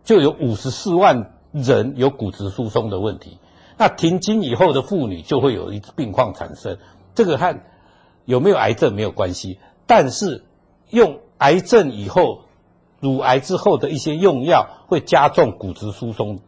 [0.05, 3.39] 就有五十四万人有骨质疏松的问题。
[3.77, 6.77] 那停经以后的妇女就会有一病况产生，
[7.15, 7.59] 这个和
[8.25, 10.43] 有没有癌症没有关系，但是
[10.89, 12.41] 用癌症以后、
[12.99, 16.39] 乳癌之后的一些用药会加重骨质疏松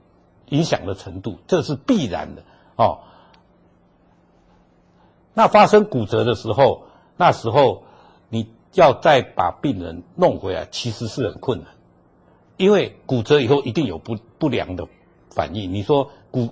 [0.50, 2.44] 影响的程度，这是必然的
[2.76, 3.00] 哦。
[5.34, 6.84] 那发生骨折的时候，
[7.18, 7.84] 那时候
[8.30, 11.68] 你要再把病人弄回来，其实是很困难，
[12.58, 14.88] 因为骨折以后一定有不不良的
[15.30, 15.74] 反应。
[15.74, 16.50] 你说骨，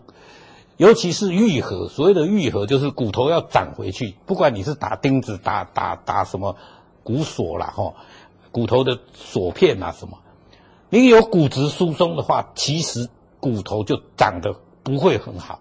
[0.78, 6.56] 尤其是愈合，所谓的愈合就是骨头要长回去，不管你是打钉子、打打打什么
[7.04, 7.94] 骨锁啦，哈，
[8.52, 10.20] 骨头的锁片啊什么，
[10.89, 15.60] 你有骨质疏松的话，其实骨头就长得不会很好，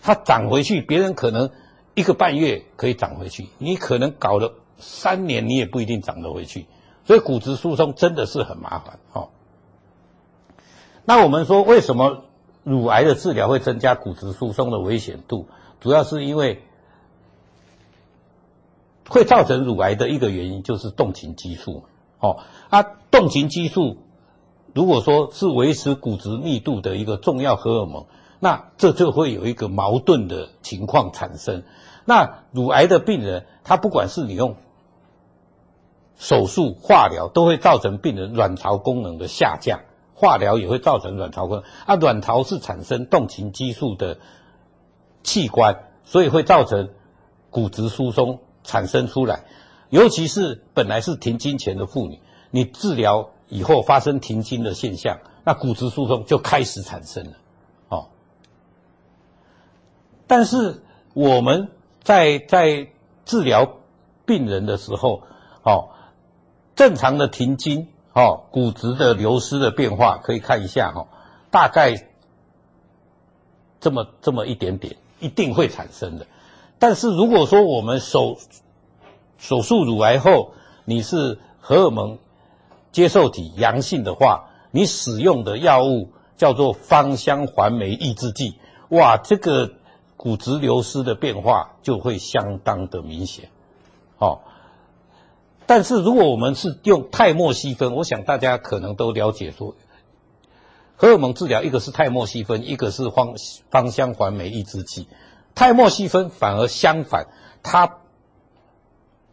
[0.00, 1.50] 它长回去，别人可能。
[1.96, 6.66] 一个半月可以长回去，你可能搞了三年，你也不一定长得回去。
[7.04, 9.28] 所以骨质疏松真的是很麻烦哦。
[11.04, 12.24] 那我们说，为什么
[12.62, 15.46] 乳癌的治疗会增加骨质疏松的危险度？
[15.80, 16.62] 主要是因为
[19.08, 21.84] 会造成乳癌的一个原因就是动情激素
[22.20, 22.38] 哦。
[22.70, 23.98] 啊，动情激素
[24.74, 28.06] 如果说是维持骨质密度的一个重要荷尔蒙，
[28.40, 31.64] 那这就会有一个矛盾的情况产生。
[32.06, 34.56] 那乳癌的病人，他不管是你用
[36.16, 39.80] 手术、化疗，都会造成病人卵巢功能的下降。
[40.14, 41.64] 化疗也会造成卵巢功能。
[41.86, 44.18] 啊，卵巢是产生动情激素的
[45.22, 46.90] 器官，所以会造成
[47.50, 49.44] 骨质疏松产生出来。
[49.90, 57.32] 尤其是本来是停经前的妇女，你治疗以后发生停经的现象，那骨质疏松就开始产生了。
[57.88, 58.08] 哦，
[60.26, 61.68] 但是我们
[62.02, 62.88] 在在
[63.24, 63.76] 治疗
[64.26, 65.22] 病人的时候，
[65.62, 65.90] 哦，
[66.74, 71.08] 正常的停经，哦，骨质的流失的变化可以看一下，哈，
[71.50, 72.08] 大概
[73.80, 76.26] 这么这么一点点，一定会产生的。
[76.78, 78.36] 但是如果说我们手
[79.36, 80.52] 手术乳癌后，
[80.84, 82.18] 你是荷尔蒙
[82.92, 89.72] 接受体阳性的话，你使用的药物叫做芳香环酶抑制剂，哇，这个
[90.16, 93.48] 骨质流失的变化就会相当的明显，
[94.18, 94.42] 哦。
[95.66, 99.74] 但是如果我们是用泰莫西芬，我想大家可能都了解说，
[100.96, 103.34] 荷尔蒙治疗一个是泰莫西芬，一个是芳
[103.70, 105.08] 芳香环酶抑制剂，
[105.54, 107.26] 泰莫西芬反而相反，
[107.62, 107.98] 它。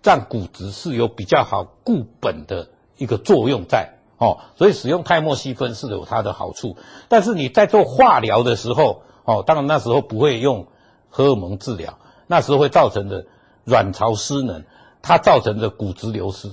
[0.03, 6.75] 让骨质是有比较好固本的一个作用在哦，所以使用泰莫西芬是有它的好处。
[7.07, 10.65] 但是你在做化疗的时候哦，当然那时候不会用
[11.11, 13.27] 荷尔蒙治疗，那时候会造成的
[13.63, 14.63] 卵巢失能，
[15.01, 16.51] 它造成的骨质流失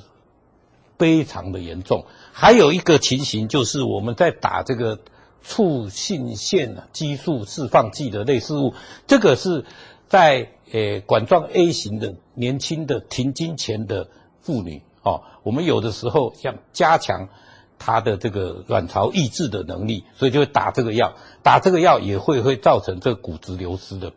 [0.98, 2.04] 非常的严重。
[2.32, 4.98] 还有一个情形就是我们在打这个
[5.42, 8.74] 促性腺激素释放剂的类似物，
[9.06, 9.64] 这个是
[10.08, 10.50] 在。
[10.70, 14.10] 诶，管状 A 型的年轻的停经前的
[14.42, 17.30] 妇女，哦，我们有的时候想加强
[17.78, 21.14] 她的这个卵巢抑制的能力，所以就会打这个药。
[21.42, 24.12] 打这个药也会会造成这个骨质流失的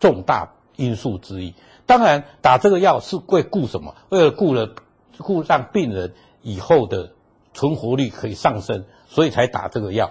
[0.00, 1.54] 重大因素之一。
[1.86, 3.94] 当然，打这个药是为顾什么？
[4.10, 4.74] 为了顾了
[5.18, 7.12] 顾让病人以后的
[7.54, 10.10] 存活率可以上升，所以才打这个药。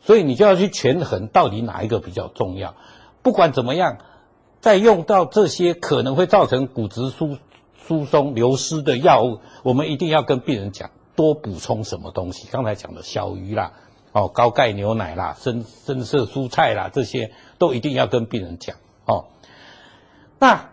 [0.00, 2.74] 所以你就要去权衡到底哪一个比较重要。
[3.22, 3.98] 不管怎么样。
[4.60, 7.36] 在用到这些可能会造成骨质疏
[7.76, 12.48] 疏松流失的药物，我们一定要跟病人讲多补充什么东西。
[12.50, 13.72] 刚才讲的小鱼啦，
[14.12, 19.26] 哦，高钙牛奶啦，深深色蔬菜啦，这些都一定要跟病人讲哦。
[20.38, 20.70] 那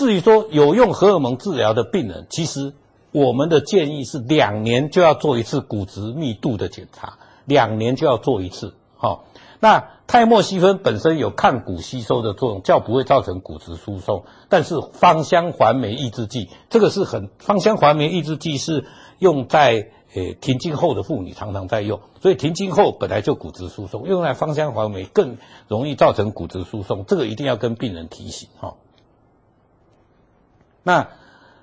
[0.00, 2.72] 至于说有用荷尔蒙治疗的病人，其实
[3.12, 9.24] 我们的建议是两年就要做一次骨质密度的检查，两年就要做一次，哦。
[9.60, 14.24] 那泰莫西芬本身有抗骨吸收的作用，较不会造成骨质疏松。
[14.48, 18.86] 但是芳香环酶抑制剂，这个是很芳香环酶抑制剂是
[19.18, 25.36] 用在诶停经后的妇女常常在用，所以停经后本来就骨质疏松，用来芳香环酶更
[25.68, 28.76] 容易造成骨质疏松，这个一定要跟病人提醒哈。
[30.82, 31.10] 那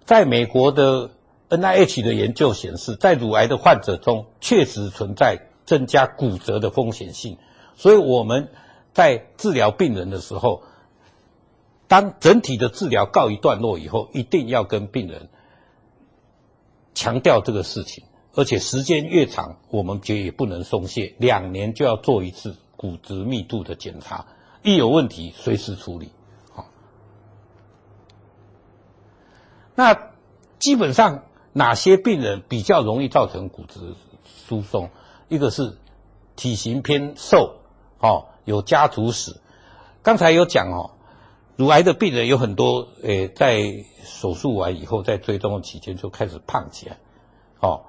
[0.06, 1.12] 在美国的
[1.50, 7.38] NIH 的研究显示，在乳癌的患者中，确实存在增加骨折的风险性。
[7.76, 8.50] 所以我们
[8.94, 10.64] 在治疗病人的时候，
[11.88, 15.30] 当整体的治疗告一段落以后，一定要跟病人
[16.94, 18.04] 强调这个事情，
[18.34, 24.26] 而且时间越长，我们就也不能松懈，两年就要做一次骨质密度的检查，
[24.64, 26.12] 一有问题随时处理。
[26.52, 26.66] 好，
[29.78, 30.10] 那
[30.58, 33.94] 基本上哪些病人比较容易造成骨质
[34.26, 34.90] 疏松？
[35.28, 35.78] 一个是
[36.36, 37.58] 体型偏瘦。
[38.00, 39.40] 哦，有家族史。
[40.02, 40.92] 刚才有讲哦，
[41.58, 46.98] 乳癌的病人有很多，诶，在手术完以后，在追踪期间就开始胖起来，
[47.60, 47.86] 哦，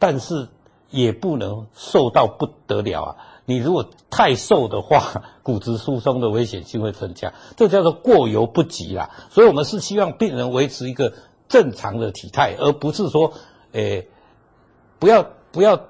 [0.00, 0.48] 但是
[0.90, 3.16] 也不能瘦到不得了啊！
[3.48, 9.10] 你如果太瘦的话， 骨质疏松的危险性会增加，这叫做过犹不及啦。
[9.30, 11.14] 所以我们是希望病人维持一个
[11.48, 13.32] 正常的体态，而不是说，
[13.72, 14.08] 诶，
[14.98, 15.80] 不要不要。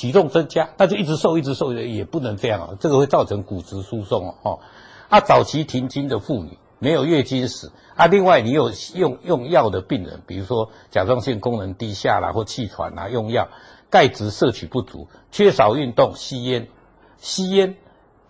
[0.00, 4.60] 体重增加，那就一直瘦，一直瘦，也不能这样啊，这个会造成骨质疏松哦。
[5.08, 13.48] 啊，早期停经的妇女没有月经史啊，另外你有用用药的病人，比如说甲状腺功能低下啦，或气喘啊，用药，
[13.90, 16.68] 钙质摄取不足，缺少运动，吸烟，
[17.18, 17.76] 吸烟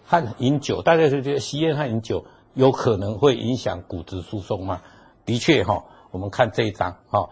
[0.05, 2.24] 和饮酒，大家就觉得吸烟和饮酒
[2.55, 4.82] 有可能会影响骨质疏松吗？
[5.24, 7.30] 的确哈，我们看这一张哈，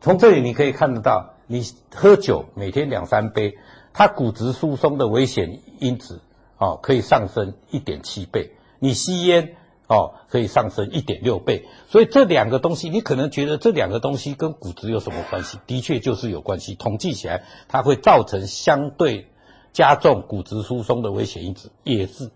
[0.00, 1.34] 从这里你可以看得到。
[1.50, 1.64] 你
[1.94, 3.56] 喝酒每天两三杯，
[3.94, 6.20] 它骨质疏松的危险因子
[6.58, 8.52] 哦可以上升一点七倍。
[8.78, 9.56] 你吸烟
[9.86, 11.66] 哦，可以上升一点六倍。
[11.88, 15.58] 所以这两个东西，你可能觉得这两个东西跟骨质有什么关系？
[15.66, 16.74] 的确就是有关系。
[16.74, 19.30] 统计起来，它会造成相对
[19.78, 22.32] 加重骨质疏松的危险因子，也是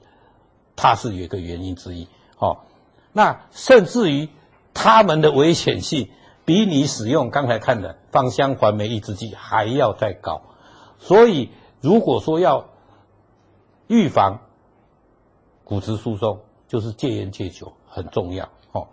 [0.76, 2.07] 它是有一个原因之一。
[2.38, 2.59] 哦，
[3.12, 4.28] 那甚至于
[4.72, 6.09] 它们的危险性
[6.45, 10.43] 比你使用刚才看的芳香环酶抑制剂还要再高。
[11.01, 12.68] 所以如果说要
[13.88, 14.38] 预防
[15.64, 18.86] 骨质疏松，就是戒烟戒酒很重要哦。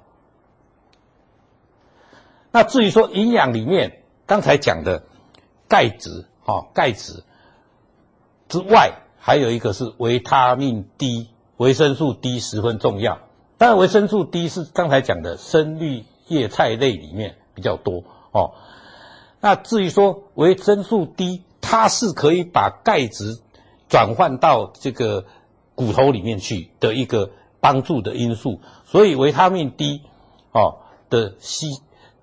[2.52, 5.04] 那至于说营养里面，刚才讲的
[5.68, 7.24] 钙质，哈，钙质
[8.50, 13.20] 之外，还有一个是维他命 D，维生素 D 十分重要。
[13.60, 18.56] 当然，维生素 D 是刚才讲的深绿叶菜类里面比较多哦。
[19.39, 23.39] 那至于说维生素 D，它是可以把钙质
[23.88, 25.26] 转换到这个
[25.76, 27.30] 骨头里面去的一个
[27.60, 30.02] 帮助的因素，所以维他命 D
[30.52, 30.80] 哦
[31.10, 31.68] 的吸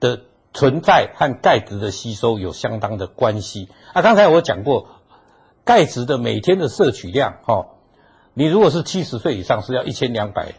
[0.01, 0.23] 的
[0.53, 3.69] 存在和钙质的吸收有相当的关系。
[3.93, 4.89] 啊，刚才我讲过，
[5.67, 7.67] 钙质的每天的摄取量，哦，
[8.33, 10.55] 你如果是七十岁以上是要一千两百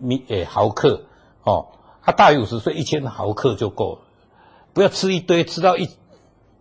[0.00, 1.02] 米诶毫克，
[1.44, 1.66] 哦，
[2.02, 3.98] 它大于五十岁一千毫克就够了，
[4.72, 5.90] 不要吃一堆，吃到一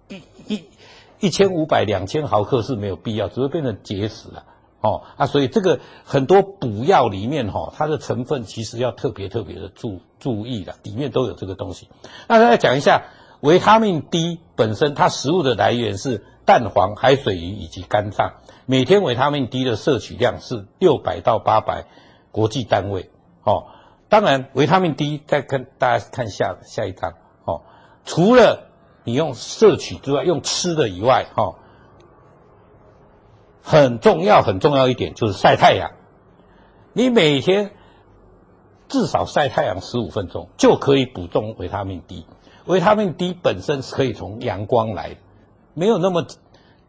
[0.09, 0.65] 一一
[1.21, 4.43] 一千五百两千毫克是没有必要，只会变成结石了。
[4.81, 11.87] 哦啊，所以这个很多补药里面哈、哦，它的成分其实要特别特别的注注意的，里面都有这个东西。
[12.27, 13.05] 那再讲一下
[13.39, 18.33] 维他命 D 本身，它食物的来源是蛋黄、海水鱼以及肝脏。
[18.65, 21.85] 每天维他命 D 的摄取量是六百到八百
[22.31, 23.09] 国际单位。
[23.43, 23.67] 哦，
[24.09, 27.13] 当然维他命 D 再跟大家看下下一张。
[27.45, 27.61] 哦，
[28.05, 28.69] 除了
[29.03, 31.55] 你用摄取之外，用吃的以外，哈、哦。
[33.65, 35.91] 很重要，很重要一点就是晒太阳。
[36.91, 37.71] 你每天
[38.89, 42.27] 至少晒太阳十五分钟，就可以补充维他命 D。
[42.65, 45.15] 维他命 D 本身是可以从阳光来，
[45.73, 46.25] 没有那么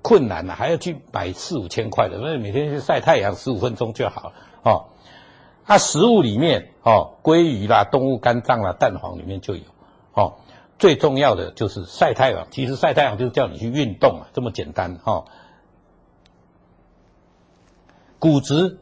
[0.03, 4.33] 困难了，还要去买四五千块的，所以每天去晒太阳十五分钟就好了。
[4.63, 4.87] 哦，
[5.65, 9.63] 它食物里面哦，鲑鱼啦、动物肝脏啦、蛋黄里面就有。
[10.15, 10.35] 哦，
[10.79, 12.47] 最重要的就是晒太阳。
[12.51, 15.13] 其实晒太阳就是叫你去运动啊，这么简单哈。
[15.13, 15.25] 哦
[18.21, 18.79] 骨质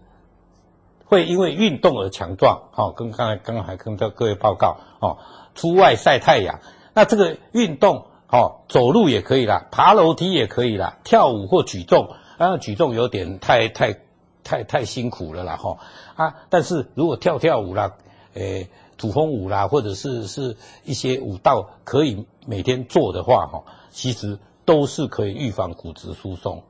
[1.04, 5.18] 会因为运动而强壮，好，跟刚才刚刚还跟各位报告，哦，
[5.56, 6.60] 出外晒太阳，
[6.94, 13.98] 那这个运动，哦，走路也可以啦，爬楼梯也可以啦，跳舞或举重，啊，举重有点太太
[14.42, 15.76] 太太辛苦了啦，哈，
[16.16, 17.92] 啊，但是如果跳跳舞啦，
[18.32, 26.62] 诶，土风舞啦，或者是是一些舞蹈可以每天做的话，哈，其实都是可以预防骨质疏松。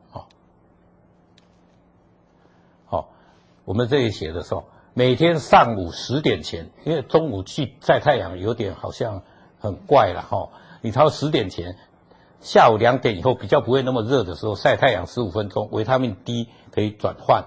[2.87, 3.09] 好
[3.65, 9.23] 我们这里写的时候，每天上午十点前，因为中午去晒太阳有点好像
[9.61, 10.49] 很怪了哈。
[10.83, 11.79] 你超十点前，
[12.41, 17.47] 下午两点以后比较不会那么热的时候晒太阳十五分钟，维他命 D 可以转换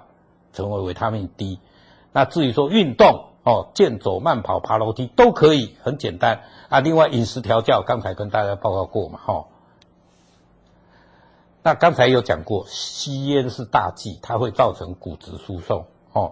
[0.53, 1.59] 成为维他命 D。
[2.13, 6.79] 那至于说运动哦，健走、慢跑、爬楼梯都可以，很简单啊。
[6.79, 9.45] 另外饮食调教，刚才跟大家报告过嘛哈。
[11.61, 15.87] 那刚才有讲过，吸烟是大忌，它会造成骨质疏松。
[16.13, 16.31] 哦，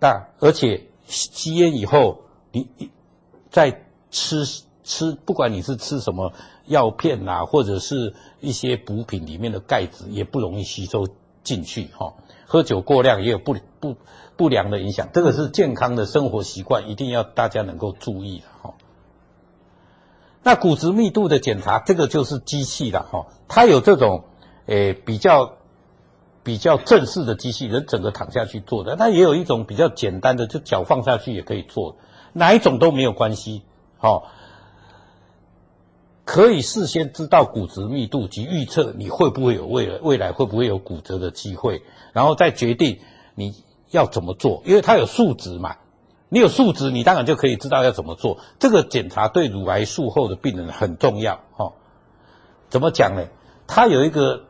[0.00, 2.90] 那而且吸烟以后，你你
[3.50, 4.44] 在吃
[4.84, 6.32] 吃，不管你是吃什么
[6.66, 11.06] 药片呐，或者是一些补品里面的钙质，也不容易吸收
[11.42, 11.88] 进去。
[11.96, 12.14] 哈，
[12.46, 13.96] 喝酒过量也有不不
[14.36, 15.08] 不良的影响。
[15.12, 18.46] 这个是健康的生活习惯，一定要大家能够注意的。
[18.62, 18.74] 哈，
[20.42, 23.06] 那骨质密度的检查，这个就是机器了。
[23.10, 24.24] 哈，它有这种
[24.66, 25.54] 诶比较。
[26.44, 31.94] 比较正式的机器人整个躺下去做的，那也有一种比较简单的，就脚放下去也可以做，
[32.32, 33.62] 哪一种都没有关系，
[34.00, 34.24] 哦，
[36.24, 43.00] 可以事先知道骨质密度及预测你会不会有未来未来会不会有骨折的机会，然后再决定
[43.34, 45.76] 你要怎么做，因为它有数值嘛，
[46.28, 48.38] 你有数值，你当然就可以知道要怎么做。
[48.58, 51.72] 这个检查对乳癌术后的病人很重要，哦，
[52.70, 53.26] 怎么讲呢？
[53.66, 54.44] 它有一个。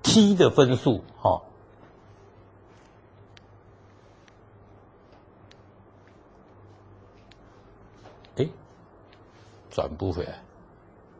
[0.00, 1.42] T 的分数，哈，
[8.36, 8.48] 诶，
[9.70, 10.40] 转不回来，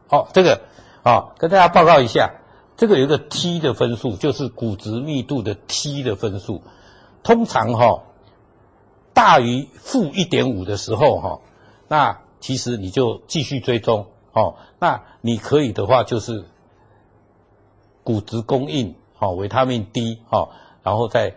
[0.09, 0.63] 好，这个
[1.05, 2.41] 啊，跟大家报告一下，
[2.77, 6.63] 这个有一个 T 的分数，就是骨质密度的 T 的分数，
[7.23, 8.03] 通常哈
[9.15, 11.41] 大于负一点五的时候，哈，
[11.87, 16.47] 那其实你就继续追踪，哦，那你可以的话就是。
[18.05, 20.53] 骨质供应好，维他命 D 好，
[20.83, 21.35] 然后再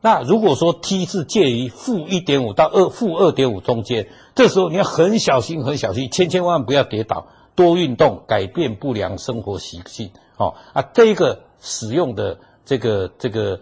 [0.00, 10.10] 那如果说 T 是介于负一点五到二负二点五中间，这时候你要很小心，很小心，千千万不要跌倒，多运动，改变不良生活习性。
[10.36, 13.60] 哦啊，这个使用的这个这个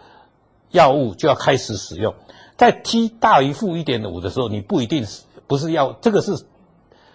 [0.70, 2.14] 药物就要开始使用。
[2.56, 6.44] 在 T 大于负一点五的时候，你不一定是不是药，这个是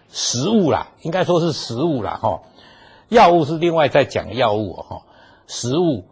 [0.09, 2.41] 食物啦，应该说是食物啦，哈。
[3.09, 5.01] 药物是另外再讲药物哈，
[5.47, 6.05] 食物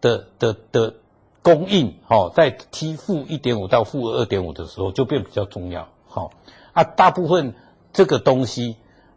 [0.00, 0.94] 的的的。
[1.42, 5.88] 供应哦，在 T 负一点五到负二点五的时候就变比较重要。
[6.08, 6.30] 好
[6.72, 7.54] 啊，大部分
[7.92, 8.76] 这个东西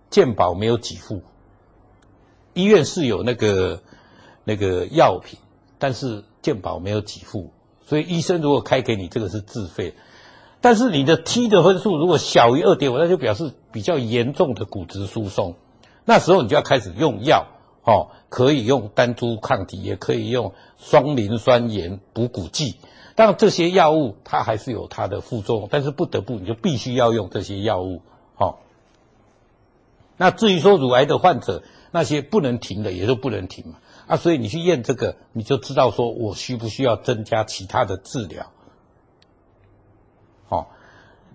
[0.09, 1.21] 健保没有给付，
[2.53, 3.81] 医院是有那个
[4.43, 5.39] 那个药品，
[5.79, 7.51] 但是健保没有给付，
[7.85, 9.95] 所以医生如果开给你这个是自费。
[10.59, 15.55] 但是你的 T 的分数如果小于二点五，那就表示比较严重的骨质疏松，
[16.05, 17.47] 那时候你就要开始用药。
[17.83, 22.75] 哦，可以用单株抗体，也可以用双磷酸盐补骨剂。
[23.15, 28.01] 当然，这些药物它还是有它的副作用，但是不得不你就必须要用这些药物。
[30.18, 33.76] 那至于说乳癌的患者，那些不能停的也都不能停嘛。
[34.07, 38.51] 啊，所以你去验这个，你就知道说我需不需要增加其他的治疗。
[40.49, 40.68] 哦，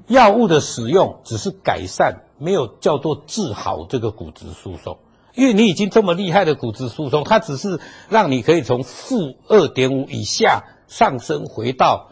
[0.09, 4.99] 药物的使用只是改善，没有叫做治好这个骨质疏松。
[5.35, 12.11] 因为你已经这么厉害的骨质疏松，它只是让你可以从负二点五以下上升回到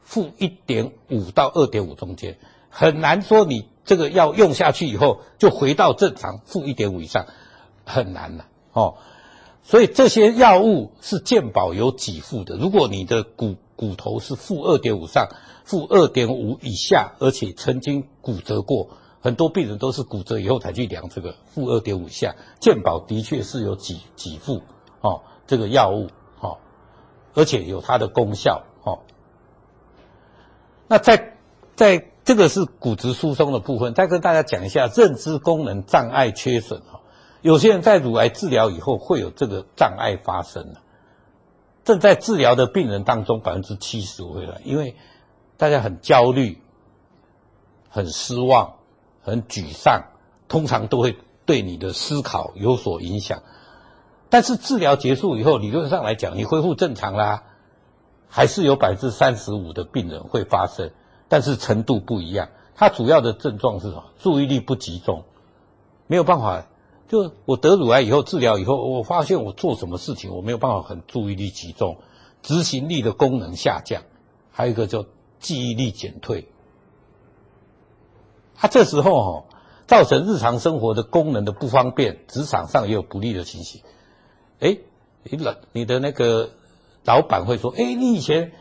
[0.00, 2.38] 负一点五到二点五中间，
[2.74, 7.26] 很难说你这个药用下去以后就回到正常负一点五以上，
[7.84, 8.94] 很难了哦。
[9.62, 12.56] 所以这些药物是健保有给付的。
[12.56, 15.28] 如果你的骨骨头是负二点五上
[15.64, 18.88] 负二点五以下，而且曾经骨折过。
[19.20, 24.62] 很多病人都是骨折以后才去量这个负二点五下，健保的确是有给给付
[25.00, 26.08] 哦，这个药物
[26.40, 26.58] 哦，
[27.34, 29.00] 而且有它的功效哦。
[30.88, 31.36] 那在
[31.76, 37.00] 在这个是骨质疏松的部分，再跟大家讲一下认知功能障碍缺损哈。
[37.40, 40.74] 有些人在乳癌治疗以后会有这个障碍发生，
[41.84, 44.96] 正在治疗的病人当中百分之七十会来，因为
[45.56, 46.62] 大家很焦虑，
[47.88, 48.74] 很失望。
[49.24, 50.06] 很沮丧，
[50.48, 51.16] 通常都会
[51.46, 53.44] 对你的思考有所影响。
[54.30, 57.44] 但是治疗结束以后，理论上来讲，你恢复正常啦，
[58.28, 60.90] 还是有百分之三十五的病人会发生，
[61.32, 62.50] 但是程度不一样。
[62.74, 64.04] 它主要的症状是什么？
[64.18, 65.24] 注意力不集中，
[66.06, 66.66] 没有办法。
[67.08, 71.96] 就我得乳癌以后治疗以后，我发现我做什么事情我没有办法很注意力集中，
[72.42, 74.02] 执行力的功能下降，
[74.50, 75.06] 还有一个叫
[75.38, 76.48] 记忆力减退。
[78.54, 79.44] 他、啊、这时候哦，
[79.86, 83.80] 造成日常生活的功能的不方便，职场上也有不利的情形。
[84.60, 84.76] 哎，
[85.22, 86.50] 你老你的那个
[87.06, 88.52] 老板会说：“哎，你以前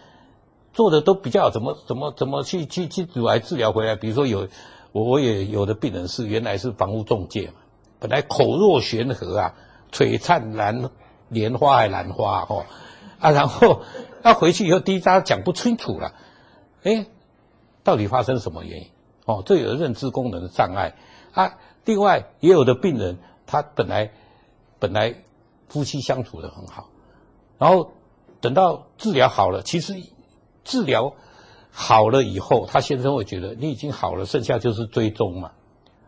[0.74, 3.96] 做的都比较，怎么怎么怎么去去去阻碍治疗回来？
[3.96, 4.48] 比如说有
[4.92, 7.54] 我我也有的病人是原来是房屋中介嘛，
[8.00, 9.54] 本来口若悬河啊，
[9.92, 10.90] 璀璨兰
[11.30, 12.66] 莲花还兰花哦
[13.20, 13.82] 啊，然后
[14.24, 16.14] 他回去以后第一章讲不清楚了，
[16.84, 17.06] 哎，
[17.84, 18.88] 到底发生什么原因？”
[19.26, 20.96] 哦，这有认知功能的障碍
[21.34, 21.58] 啊。
[21.86, 24.12] 另外，也有的病人，他本来
[24.80, 25.16] 本来
[25.70, 26.90] 夫妻相处的很好，
[27.60, 27.92] 然后
[28.42, 29.94] 等到治疗好了，其实
[30.64, 31.14] 治疗
[31.72, 35.52] 好了以后，他先生会觉得你已经好了，剩下就是追踪嘛。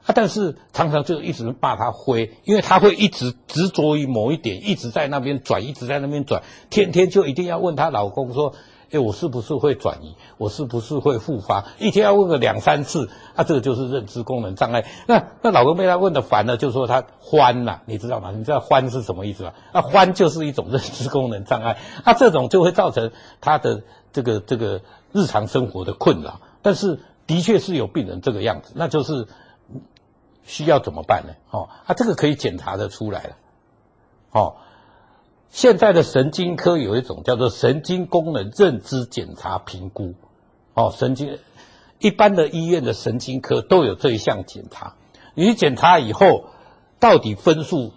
[0.06, 8.54] 啊，但是常常就一直骂他灰，因为他会一直执着于某一点，一直在那边转，一直在那边转，天天就一定要问她老公说。
[8.94, 10.16] 哎，我是不是会转移？
[10.38, 11.66] 我是不是会复发？
[11.80, 14.86] 一天要问个两三次，啊，这个就是认知功能障碍。
[15.08, 18.30] 那那老公被他问的烦了，就说他欢呐，你知道吗？
[18.30, 19.54] 你知道欢是什么意思吗？
[19.72, 23.82] 啊，欢就是一种认知功能障碍，啊，这种就会造成他的
[24.12, 24.82] 这个这个
[25.12, 26.42] 日常生活的困扰。
[26.62, 29.28] 但是的确是有病人这个样子，那就是
[30.44, 31.34] 需要怎么办呢？
[31.50, 33.36] 哦，啊，这个可以检查得出来了，
[34.30, 34.56] 哦。
[35.54, 40.16] 现在的神经科有一种叫做神经功能认知检查评估，
[40.74, 41.38] 哦，神经
[42.00, 44.96] 一般的医院的神经科都有这一项检查。
[45.36, 46.46] 你检查以后，
[47.00, 47.94] 到底分数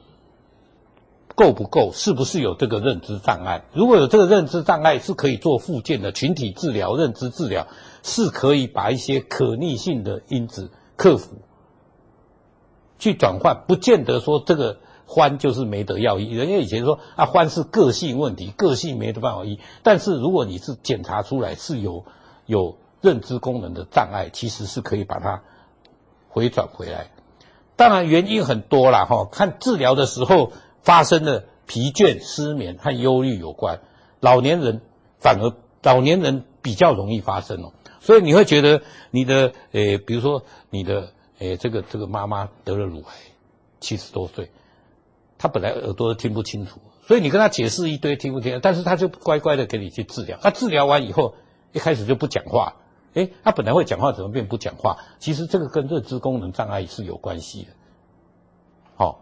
[1.34, 1.92] 够不够？
[1.94, 3.64] 是不是有这个认知障碍？
[3.72, 7.68] 如果有这个认知障碍，是可以做复健的群体治疗、认知治疗，
[8.02, 11.38] 是可以把一些可逆性的因子克服，
[12.98, 14.76] 去转换，不见得说这个。
[15.06, 19.60] 欢就是没得药医，人家以前说啊，欢是个性问题，个性没得办法医。
[19.82, 22.04] 但是如果你是检查出来是有
[22.44, 25.42] 有认知功能的障碍，其实是可以把它
[26.28, 27.10] 回转回来。
[27.76, 30.52] 当然原因很多啦，哈，看治疗的时候
[30.82, 33.80] 发生的疲倦、失眠和忧郁有关。
[34.20, 34.80] 老年人
[35.20, 35.52] 反而
[35.82, 37.72] 老年人比较容易发生哦。
[38.00, 43.12] 所以你会觉得你的诶，比如说你的诶，这个这个妈妈得了乳癌，
[43.80, 44.50] 七十多岁，
[45.38, 50.38] 他本来耳朵都听不清楚，所以你跟他解释一堆听不听，但是他就乖乖的给你去治疗。
[50.40, 51.34] 他治疗完以后，
[51.72, 52.76] 一开始就不讲话，
[53.14, 54.98] 诶，他本来会讲话，怎么变不讲话？
[55.18, 57.68] 其实这个跟认知功能障碍是有关系的。
[58.96, 59.12] 好、哦，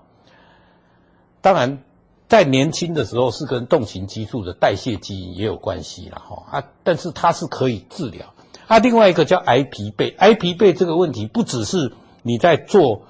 [1.40, 1.82] 当然
[2.28, 8.34] 在年轻的时候是跟动情激素的代谢基因也有关系了哈啊，但是它是可以治疗。
[8.66, 11.92] 啊，另外一个叫癌疲惫，癌疲惫这个问题不只是
[12.22, 13.02] 你在做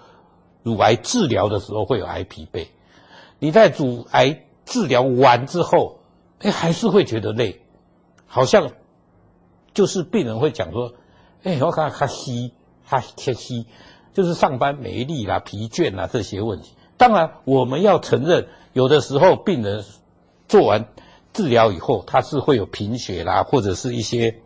[0.64, 2.66] 乳癌治疗的时候会有癌疲惫，
[3.44, 5.98] 你在乳癌治疗完之后，
[6.38, 7.60] 哎，还是会觉得累，
[8.26, 8.70] 好像
[9.74, 10.94] 就是病人会讲说，
[11.42, 12.54] 哎，我看他吸，
[12.86, 13.66] 他天吸，
[14.14, 16.74] 就是上班没力啦、疲倦啦这些问题。
[16.96, 19.84] 当然，我们要承认，有的时候病人
[20.48, 20.86] 做完
[21.34, 24.40] 治疗以后，他是会有贫血啦，或者是一些。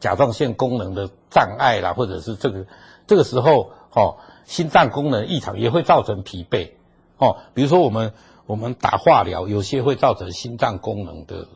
[0.00, 2.66] 甲状腺功能的障碍啦，或者是这个
[3.08, 6.74] 这个时候，哦，心脏功能异常也会造成疲惫，
[7.18, 8.14] 哦，比如说我们
[8.46, 11.48] 我们打化疗，有些会造成心脏功能的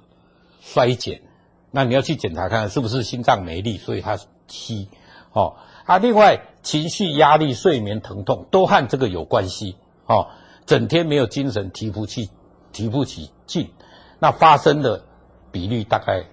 [0.61, 1.23] 衰减，
[1.71, 4.89] 那你要去检查看是不是心脏没力，所以它吸，
[5.33, 5.57] 哦，
[5.87, 10.29] 啊，另外情绪压力、睡眠、疼痛都和这个有关系，哦，
[10.67, 12.31] 整天没有精神，提不起
[12.73, 13.71] 提不起劲，
[14.19, 15.05] 那发生的
[15.51, 16.27] 比率大概。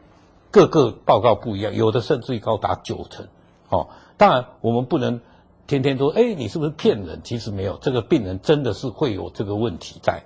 [0.52, 3.28] 各个报告不一样，有的甚至于高达九成。
[3.70, 5.22] 哦，当然我们不能
[5.70, 7.22] 天天说，哎，你是不是骗人？
[7.24, 10.24] 其实没有，这个病人真的是会有这个问题在。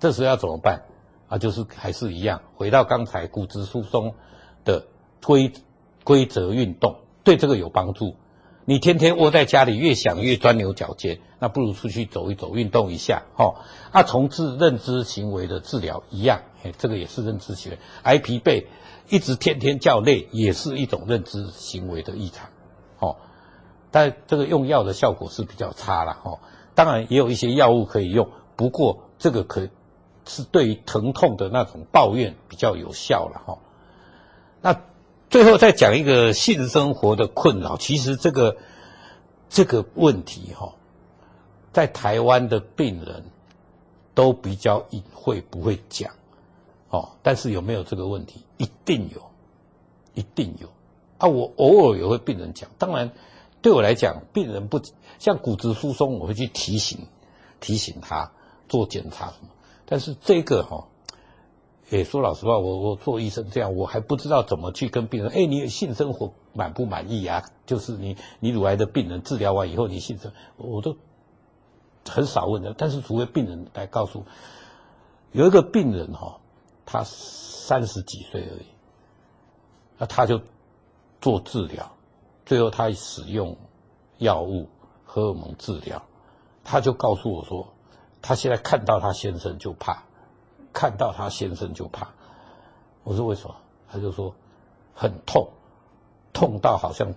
[0.00, 0.84] 这时候要怎么办？
[1.28, 4.14] 啊，就是还是一样，回到刚才骨质疏松
[4.64, 4.86] 的
[5.22, 5.52] 规
[6.04, 8.16] 规则运动，对这个有帮助。
[8.64, 13.56] 你天天窝在家里，越想越钻牛角尖，那不如出去走一走，运动一下，哦。
[13.92, 17.78] 啊，从事认知行为的治疗一样，哎，这个也是认知行为。
[18.04, 18.64] 癌疲惫，
[19.08, 22.50] 一直天天叫累，也是一种认知行为的异常，
[22.98, 23.16] 哦。
[23.90, 26.38] 但这个用药的效果是比较差了，哦。
[26.74, 29.68] 当然也有一些药物可以用，不过这个可
[30.26, 33.58] 是对于疼痛的那种抱怨比较有效了，哈，哦。
[34.60, 34.80] 那。
[35.30, 38.56] 最后再讲一个性生活的困扰，其实这个
[39.50, 40.72] 这个问题哈，
[41.70, 43.24] 在台湾的病人
[44.14, 46.14] 都比较隐晦，不会讲，
[46.88, 48.46] 哦，但是有没有这个问题？
[48.58, 49.22] 一定有，
[50.14, 50.68] 一定有。
[51.16, 53.12] 啊，我偶尔也会病人讲，当然
[53.62, 54.80] 对我来讲，病人不
[55.18, 57.06] 像骨质疏松，我会去提醒
[57.60, 58.32] 提醒他
[58.68, 59.48] 做检查什么，
[59.86, 60.88] 但是这个哈。
[61.90, 65.32] 诶，说老实话，我我做医生这样，我还不知道怎么去跟病人。
[65.32, 67.44] 诶，你性生活满不满意啊？
[67.64, 70.98] 就是你你乳癌的病人治疗完以后，你性生，我都
[72.06, 72.74] 很少问的。
[72.76, 74.24] 但是除非病人来告诉，
[75.32, 76.40] 有一个病人哈，
[76.84, 77.04] 他
[77.68, 78.66] 三十几岁而已，
[79.98, 80.40] 那他就
[81.20, 81.92] 做治疗，
[82.46, 83.54] 最后他使用
[84.16, 84.70] 药物
[85.04, 86.02] 荷尔蒙治疗，
[86.64, 87.68] 他就告诉我说，
[88.22, 90.04] 他现在看到他先生就怕。
[90.70, 92.08] 看到他先生就怕，
[93.02, 93.56] 我说为什么？
[93.90, 94.34] 他就说
[94.94, 95.48] 很痛，
[96.32, 97.14] 痛到好像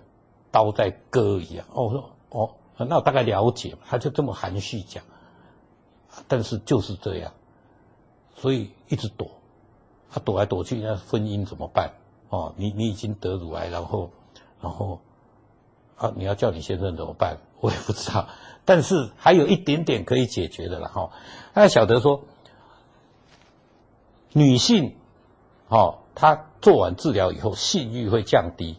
[0.50, 1.66] 刀在割一样。
[1.72, 5.04] 哦，我说哦，那我大概了解，他就这么含蓄讲，
[6.28, 7.32] 但是就是这样，
[8.34, 9.30] 所以一直躲，
[10.12, 11.94] 他躲来躲去，那婚姻怎么办？
[12.28, 14.10] 哦，你你已经得乳癌，然后
[14.60, 15.00] 然后
[15.96, 17.38] 啊，你要叫你先生怎么办？
[17.60, 18.28] 我也不知道，
[18.64, 21.10] 但是还有一点点可以解决的了哈。
[21.54, 22.22] 他晓得说。
[24.34, 24.96] 女性，
[25.68, 28.78] 哦，她做完治疗以后，性欲会降低，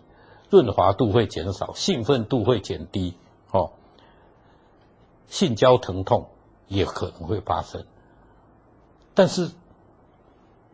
[0.49, 3.13] 润滑度会减少，兴奋度会减低，
[3.51, 3.73] 哦，
[5.27, 6.29] 性交疼痛
[6.67, 7.86] 也可能会发生。
[9.13, 9.51] 但是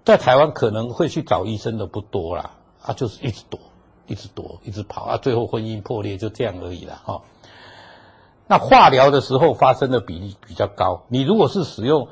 [0.10, 3.60] 在台湾可能会去找医生的不多啦，啊，就是一直躲，
[4.08, 7.22] 一直躲，一直跑，啊，最后婚姻破裂就这样而已了，哈、哦。
[8.48, 12.08] 那化疗的时候发生的比例比较高，你如果是使用。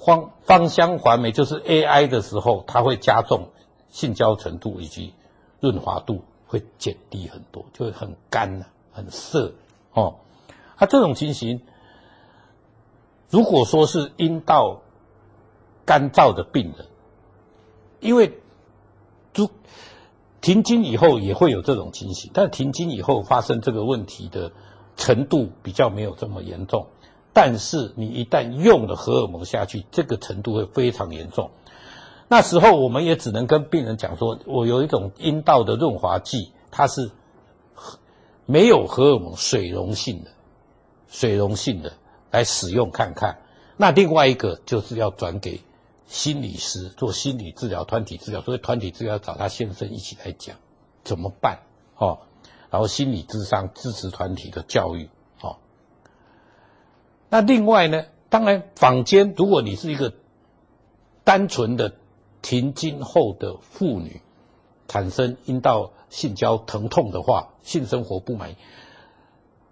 [0.00, 3.48] 芳芳香环酶就是 AI 的时候，它会加重
[3.88, 5.12] 性交程度以及
[5.58, 9.54] 润滑度会减低很多，就会很干很涩
[9.92, 10.18] 哦。
[10.76, 11.62] 它、啊、这种情形，
[13.28, 14.82] 如果说是阴道
[15.84, 16.86] 干燥的病人，
[18.00, 18.38] 因为
[19.32, 19.50] 就
[20.40, 24.52] 停经以后也会有这种情形，但停经以后发生这个问题的
[24.96, 26.86] 程度比较没有这么严重。
[27.32, 31.50] 但是你一旦用了荷尔蒙下去，这个程度会非常严重。
[32.28, 37.10] 那时候我们也只能跟病人讲说，我有一种阴道的润滑剂，它是
[38.44, 40.30] 没有荷尔蒙、水溶性的，
[41.08, 41.92] 水溶性的
[42.30, 43.38] 来使用看看。
[43.76, 45.62] 那另外一个就是要转给
[46.08, 50.56] 心理师做心理治疗、团体治疗，所以团体治疗找他先生一起来讲
[51.04, 51.60] 怎么办
[51.96, 52.20] 哦。
[52.70, 55.58] 然后心理咨商支持团体的教育哦。
[57.28, 60.14] 那另外呢，当然坊间如果你是一个
[61.24, 61.94] 单纯的
[62.40, 64.22] 停经后的妇女，
[64.86, 68.56] 产生阴道性交疼痛的话，性生活不满意。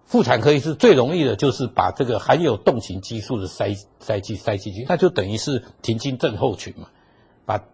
[0.06, 6.88] 妇产科医师最容易的就是把这个含有动情激素的塞塞剂塞进去，那就等于是停经症候群嘛，
[7.44, 7.64] 把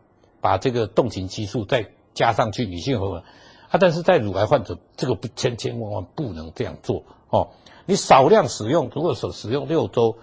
[0.40, 3.22] 把这个动情激素再加上去，女性荷尔蒙
[3.68, 7.50] 啊，但是在乳癌患者，这个不千千万万不能这样做哦。
[7.84, 10.16] 你少量使用，如果说使用六周，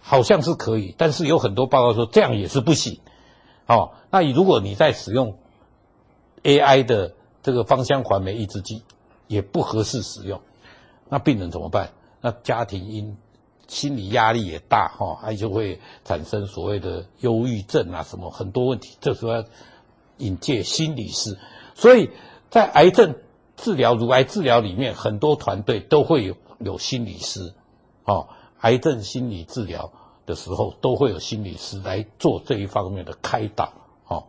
[0.00, 3.00] 好像是可以，但是有很多报告说这样也是不行
[3.66, 3.92] 哦。
[4.10, 5.38] 那如果你在使用
[6.42, 8.82] AI 的这个芳香环酶抑制剂，
[9.28, 10.42] 也不合适使用。
[11.12, 11.90] 那病人怎么办？
[12.22, 13.18] 那家庭因
[13.68, 18.96] 心理压力也大哈，还就会产生所谓的忧郁症啊，什么很多问题。
[18.98, 19.44] 这时候要
[20.16, 21.36] 引介心理师，
[21.74, 22.08] 所以
[22.48, 23.16] 在癌症
[23.56, 27.52] 治疗、乳癌治疗里面，很多团队都会有有心理师，
[28.04, 28.28] 哦，
[28.60, 29.92] 癌症心理治疗
[30.24, 33.74] 的时候都会有心理师来做这一方面的开导，
[34.08, 34.28] 哦。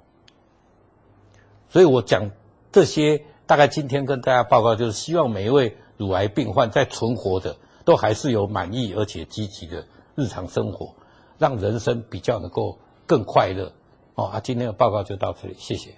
[1.69, 2.31] 所以我讲
[2.73, 5.77] 这些，大概今天跟大家报告，就是希望每一位。
[5.97, 9.85] 乳癌病患在存活的都还是有满意而且积极的
[10.15, 10.95] 日常生活，
[11.37, 13.73] 让人生比较能够更快乐。
[14.15, 15.95] 哦啊，今天的报告就到这里，谢谢。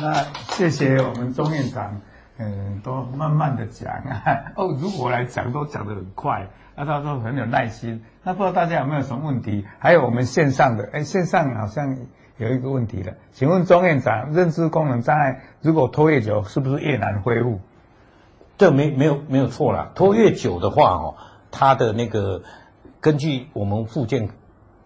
[0.00, 2.00] 那谢谢我们钟院长，
[2.38, 4.52] 嗯，都慢慢的讲啊。
[4.56, 8.04] 哦，如果来讲都讲得很快，那他说很有耐心。
[8.22, 9.66] 那不知道大家有没有什么问题？
[9.78, 11.96] 还有我们线上的，哎，线上好像。
[12.38, 17.60] 有一个问题了，请问钟院长，认知功能障碍如果拖越久，是不是越难恢复？
[18.58, 21.14] 这没没有没有错啦，拖越久的话哦，
[21.50, 22.42] 他的那个
[23.00, 24.30] 根据我们复健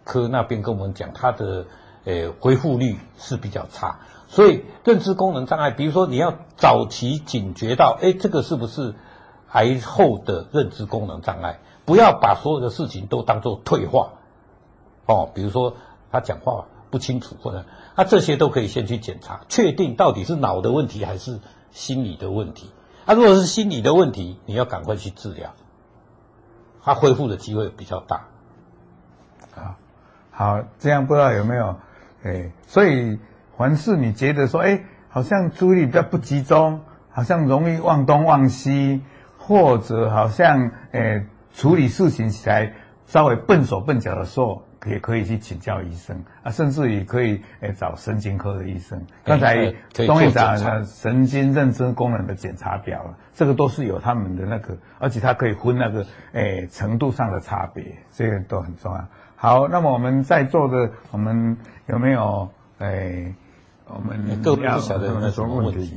[0.05, 1.67] 科那边跟我们讲，他的
[2.05, 4.01] 呃恢复率是比较差。
[4.29, 8.95] 所以认知功能障碍，比如说你要早期警觉到，哎，这个是不是
[9.53, 11.61] 癌后的认知功能障碍？
[11.85, 14.11] 不要把所有的事情都当做退化
[15.07, 15.77] 哦，比如说
[16.11, 16.67] 他讲话。
[16.91, 17.67] 不清楚或者，
[17.97, 22.71] 那、啊、这些都可以先去检查，确定到底是脑的问题还是心理的问题。
[23.05, 25.55] 啊，如果是心理的问题，你要赶快去治疗，
[26.83, 28.27] 他恢复的机会比较大。
[29.55, 29.77] 啊，
[30.31, 31.77] 好，这样不知道有没有？
[32.23, 33.19] 哎，所以
[33.57, 36.81] 凡是你觉得说，哎，好像注意力比较不集中，
[37.11, 39.03] 好像容易忘东忘西，
[39.39, 42.75] 或者好像哎处理事情起来
[43.07, 44.63] 稍微笨手笨脚的时候。
[44.87, 49.05] 也可以去请教医生啊，甚至也可以诶找神经科的医生。
[49.25, 59.05] 刚才钟院长的神经认知功能的检查表，这个都是有他们的那个，而且它可以分那个诶程度上的差别，这个都很重要。
[59.37, 61.57] 好，那么我们在座的，我们
[61.87, 63.35] 有没有诶？
[63.89, 65.97] 我们都不晓得有没有什么问题？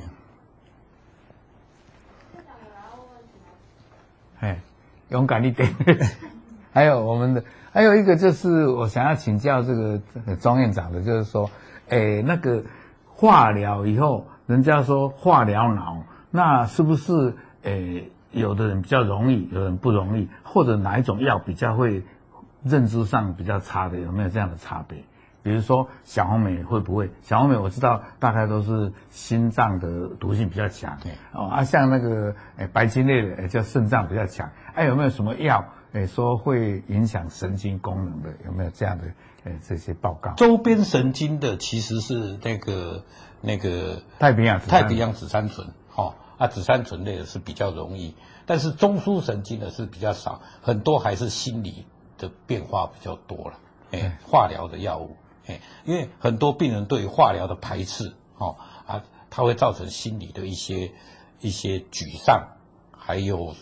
[4.39, 4.59] 哎，
[5.09, 5.73] 勇敢一点。
[6.71, 7.43] 还有我们的。
[7.71, 9.99] 还有一个就是我想要请教这个
[10.39, 11.49] 钟院长的，就是说，
[11.89, 12.63] 诶，那个
[13.05, 22.03] 化疗以后，人家说化疗脑，那是不是诶，有的人比较容易，有人不容易，或者哪一种药比较会
[22.63, 24.97] 认知上比较差的，有没有这样的差别？
[25.41, 27.09] 比如说小红梅会不会？
[27.21, 30.97] 小红梅我知道大概都是心脏的毒性比较强，
[31.33, 35.63] 哦，啊，像那个诶白金类的，叫肾脏比较强，哎，有没有什么药？
[35.93, 39.05] 诶，说会影响神经功能的，有没有这样的
[39.45, 40.33] 诶这些报告？
[40.35, 43.03] 周边神经的其实是那个
[43.41, 48.13] 那个太平洋太平洋紫杉醇，哈啊紫杉醇类的是比较容易，
[48.45, 51.85] 但是中枢神经的是比较少，很多还是心理
[52.19, 53.57] 的变化比较多了。
[53.91, 55.15] 诶，化疗的药物，
[55.47, 60.91] 诶，因为很多病人对化疗的排斥，哦啊，它会造成心理的一些
[61.39, 62.49] 一些沮丧，
[62.95, 63.55] 还有。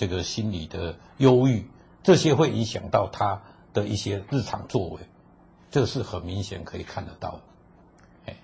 [0.00, 1.66] 这个心理的忧郁，
[2.02, 3.42] 这些会影响到他
[3.74, 5.00] 的一些日常作为，
[5.70, 7.40] 这是很明显可以看得到的。
[8.24, 8.36] 哎，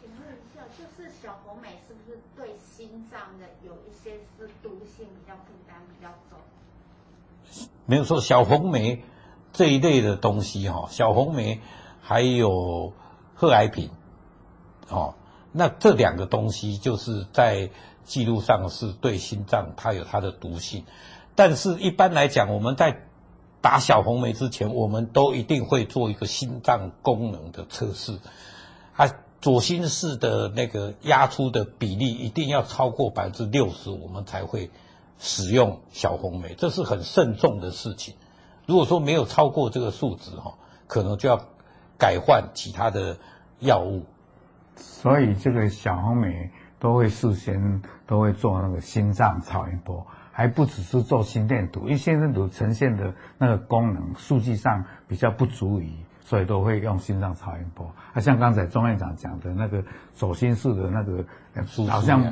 [0.00, 6.38] 请问一下，就是小红莓是不是对心脏的有一些是毒性比较负担比较重？
[7.86, 9.02] 没有错，小红梅
[9.52, 11.60] 这一类的东西哈，小红梅
[12.00, 12.92] 还有
[13.34, 13.90] 贺癌品，
[14.88, 15.16] 哦，
[15.50, 17.70] 那这两个东西就是在。
[18.04, 20.84] 记录上是对心脏它有它的毒性，
[21.34, 23.02] 但是一般来讲，我们在
[23.60, 28.18] 打小红梅之前，我们都一定会做一个心脏功能的测试，
[28.94, 34.70] 啊，左心室的那个压出的比例一定要超过百分之六十，我们才会
[35.18, 38.14] 使用小红梅，这是很慎重的事情，
[38.66, 41.40] 如果说没有超过这个数值哈，可能就要
[41.98, 43.16] 改换其他的
[43.60, 44.02] 药物。
[44.76, 46.50] 所以这个小红梅
[46.84, 57.90] 都会事先都会做那个心脏超音波，还不只是做心电图，因为心电图呈现的那个功能数据上比较不足以，所以都会用心脏超音波。
[58.12, 59.82] 啊，像刚才钟院长讲的那个
[60.12, 61.24] 左心式的那个，
[61.88, 62.22] 好像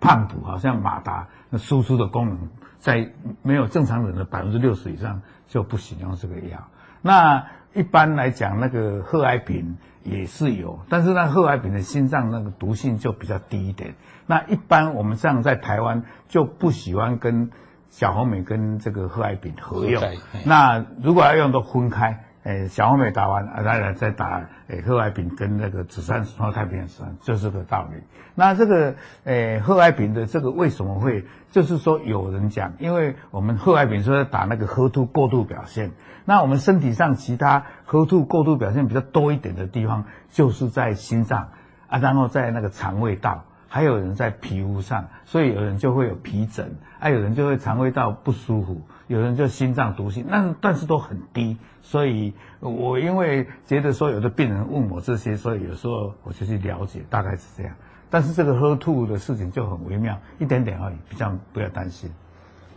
[0.00, 2.38] 胖虎，好像马达那输出的功能，
[2.78, 3.12] 在
[3.42, 6.66] 没有正常人的百分之六十以上就不行用这个药。
[7.02, 9.76] 那一般来讲，那个贺癌平
[10.06, 13.94] 也是有，但是那贺癌平的心脏那个毒性就比较低一点。
[14.26, 17.50] 那一般我们这样在台湾就不喜欢跟
[17.90, 20.02] 小红莓跟这个贺癌平合用。
[20.44, 22.25] 那如果要用都分开。
[22.46, 28.00] 诶，小红莓打完，啊，再来再打诶，贺癌平跟那个紫杉酸肽变酸，就是个道理。
[28.36, 28.94] 那这个
[29.24, 35.90] 诶，贺癌平的这个为什么会，就是说有人讲，因为我们贺癌平说打那个喝吐过度表现，
[36.24, 41.48] 那我们身体上其他喝吐过度表现比较多一点的地方，就是在心脏
[41.88, 43.42] 啊，然后在那个肠胃道。
[43.68, 51.58] 还有人在皮肤上，所以有人就会有皮疹，还、啊、有人就会肠胃道不舒服，有人就心脏毒性，那但是都很低。
[51.82, 57.74] 所以我因为觉得说有的病人问我这些，所以有时候我就去了解，大概是这样。
[58.10, 62.10] 但是这个喝吐的事情就很微妙，一点点而已，比较不要担心。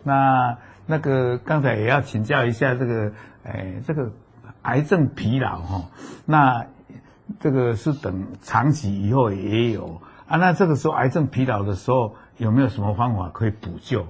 [0.03, 3.11] 那那个刚才也要请教一下这个，
[3.43, 4.11] 哎，这个
[4.63, 5.86] 癌症疲劳哈，
[6.25, 6.65] 那
[7.39, 10.01] 这个是等长期以后也有。
[10.27, 14.05] 啊，那这个时候癌症疲劳的时候，有没有什么方法可以补救？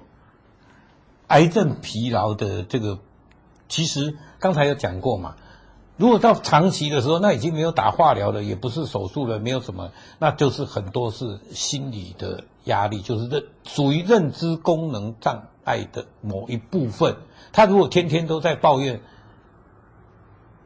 [1.30, 3.00] 癌症疲劳的这个，
[3.68, 5.36] 其实刚才有讲过嘛。
[5.98, 17.16] 如果到长期的时候，那已经没有打化疗了，也不是手术了，没有什么，那就是很多是心理的压力，就是认属于认知功能障碍的某一部分。
[17.52, 19.02] 他如果天天都在抱怨，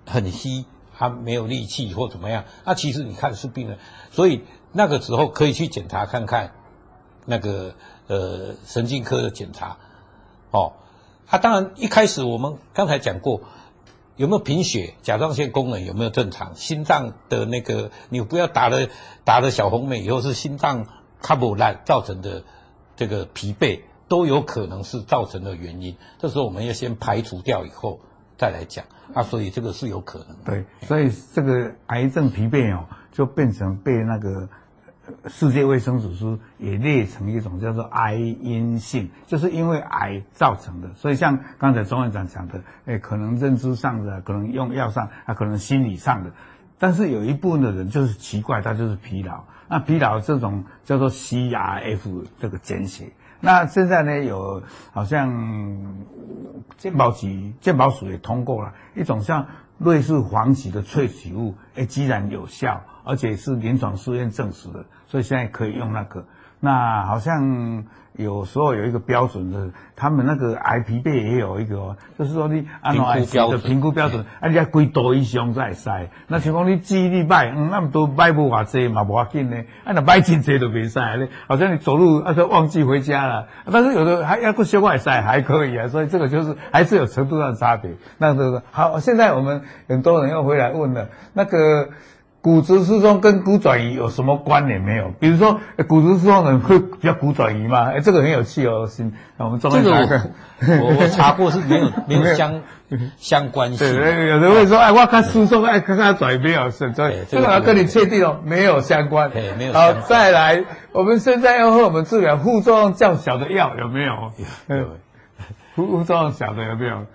[0.06, 0.66] 很稀，
[0.98, 3.78] 他没有力气或怎么样，那其实你看是病人，
[4.12, 4.42] 所以。
[4.76, 6.52] 那个时候可以去检查看看，
[7.28, 7.76] 那个
[8.08, 9.78] 呃神经科的检查，
[10.54, 10.74] 哦，
[11.28, 13.42] 啊当然一开始我们刚才讲过，
[14.16, 18.88] 有没有贫血，甲状腺功能有没有正常，心脏的那个你不要打了
[19.26, 20.86] 打了小红梅以后是心脏
[21.24, 22.44] 卡不烂造成的
[22.96, 25.98] 这个疲惫，都有可能是造成的原因。
[26.20, 28.00] 这时候我们要先排除掉以后
[28.38, 28.86] 再来讲，
[29.16, 30.38] 啊所以这个是有可能。
[30.46, 34.48] 对，所以这个癌症疲惫哦，就变成被那个。
[35.28, 40.94] 世界卫生组织也列成一种叫做癌因性，就是因为癌造成的。
[40.96, 46.32] 所以像刚才钟院长讲的，诶，可能认知上的，可能用药上，啊，可能心理上的。
[46.80, 49.44] 但是有一部分的人就是奇怪，他就是疲劳。
[49.70, 53.12] 那疲劳这种叫做 CRF 这个简写。
[53.40, 55.98] 那现在呢，有好像
[56.78, 59.48] 健保局、健保署也通过了一种像
[59.78, 62.84] 瑞士黄芪的萃取物，哎，既然有效。
[63.06, 66.26] 而且是临床试验证实的，所以现在可以用那个。
[66.64, 67.84] 那好像
[68.14, 75.90] 有时候有一个标准的，他们那个癌疲惫也有一个，就是说你按照癌的评估标准，啊，你要几度以上再使。
[76.28, 79.58] 那像讲你记忆力歹，嗯，那么多买不偌济嘛，不要紧呢。
[79.84, 81.28] 啊，那买真济都别使咧。
[81.48, 83.50] 好像你走路啊，就忘记回家了。
[83.70, 87.92] 但是有的还要过修外使还可以啊，所以这个就是还是有程度上的差别。
[88.20, 91.90] 那这个好，现在我们很多人又回来问了，那个。
[92.44, 95.14] 骨质疏松跟骨转移有什么关联没有？
[95.18, 97.90] 比如说，骨质疏松人会比较骨转移吗？
[97.94, 98.86] 哎，这个很有趣哦。
[98.86, 100.22] 行，我们中间查个，
[100.60, 102.62] 我我查过是没有 没有相
[103.16, 103.78] 相关性。
[103.78, 109.32] 对，有人会说，哎，我看疏松，哎，看看转移没有是，所以这个要跟你确定哦，没有相关。
[109.58, 109.72] 没有。
[109.72, 114.34] 好，再来，我们现在要和我们治疗副作用较小的药有没有？
[114.68, 114.98] 有。
[115.76, 117.06] 副作用小的有没有？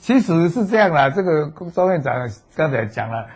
[0.00, 3.26] 其实是这样啦，这个周院长刚才讲了。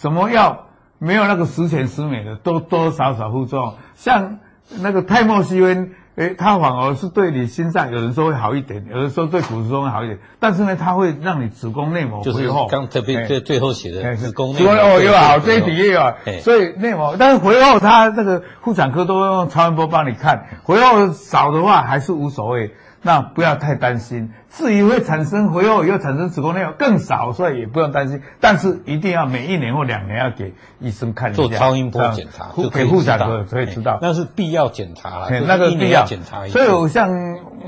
[0.00, 0.66] 什么药
[0.98, 3.74] 没有那个十全十美的，多多少少副作用。
[3.94, 4.38] 像
[4.80, 10.18] 那个泰莫西韦，诶，它反而是对你心脏，有人说会好一点，有人说对骨质疏松好一点。
[10.40, 12.66] 但是呢，它会让你子宫内膜肥厚。
[12.66, 16.12] 刚特别最最后写的子宫内膜哦，又好，这一题也有。
[16.40, 22.74] 所以内膜，但是回后，它那个妇产科都会用超音波帮你看，回后少的话还是无所谓。
[23.02, 28.22] 那不要太担心，至于会产生肥厚以后产生子宫内膜更少，所以也不用担心。
[28.40, 33.98] 但是一定要每一年或两年要给医生看一下，做超音波检查，给妇产科可以知道。
[34.02, 36.46] 那是必要检查了，那个必要检查。
[36.48, 37.08] 所以我像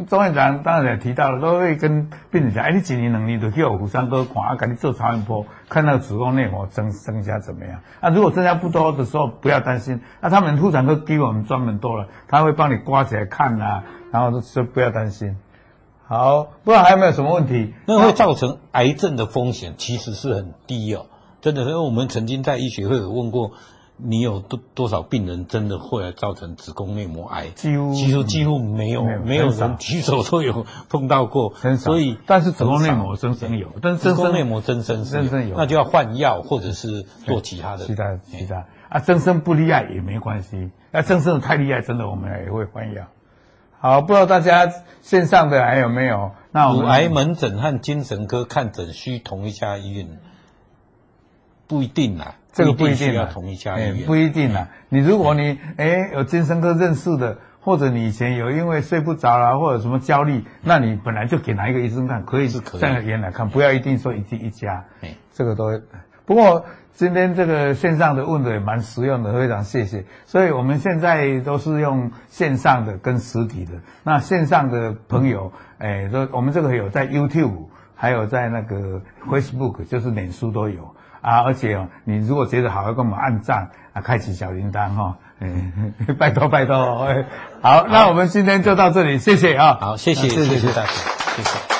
[0.08, 7.80] 钟院长当然也提到了，都会跟病人讲：哎，你几年能力都去妇产科看，啊，给你做超音波，看那个子宫内膜增增加怎么样。
[8.00, 10.00] 啊，如果增加不多的时候，不要担心。
[10.20, 13.84] 那他们妇产科比我们专门多了，他会帮你刮起来看啊。
[14.10, 15.36] 然后就不要担心，
[16.06, 17.72] 好，不知道还有没有什么问题？
[17.86, 21.06] 那会造成癌症的风险其实是很低哦，
[21.40, 21.62] 真的。
[21.62, 23.52] 因为我们曾经在医学会有问过，
[23.96, 27.50] 你有多多少病人真的会来造成子宫内膜癌？
[27.50, 31.50] 几乎几乎几乎没有，没有人举手都有碰到过。
[31.50, 31.92] 很少。
[31.92, 37.84] 所以，但是子宫内膜增生有，但是子宫内膜增生增生有，那就要换药或者是做其他的。
[37.84, 43.04] 其他其他啊，增生不厉害也没关系，那增生的太厉害，真的我们也会换药。
[43.82, 44.70] 好，不知道大家
[45.00, 46.32] 线上的还有没有？
[46.52, 50.06] 那我们乳癌门诊和精神科看诊需同一家医院？
[51.66, 54.68] 不一定啦，这个不一定要同一家医院，不一定啦。
[54.90, 64.84] 你如果你哎有精神科认识的，或者你以前有因为睡不着啦，或者什么焦虑，那你本来就给哪一个医生看，可以是可以在医院来看，不要一定说一定一家。
[65.00, 65.72] 哎，这个都
[66.30, 66.64] 不过。
[66.92, 70.04] 今天这个线上的问的也蛮实用的，非常谢谢。
[70.26, 73.72] 所以我们现在都是用线上的跟实体的。
[74.02, 81.40] 那线上的朋友，哎，都我们这个有在 YouTube，还有在那个 Facebook，就是脸书都有啊。
[81.42, 85.16] 而且哦你如果觉得好，要跟我们按赞啊，开启小铃铛哈。
[85.38, 85.72] 哎，
[86.18, 86.76] 拜 托拜托。
[86.76, 87.06] 好，
[87.62, 89.78] 好，那我们今天就到这里，谢谢啊。
[89.80, 91.79] 好，谢谢谢谢大家，谢谢。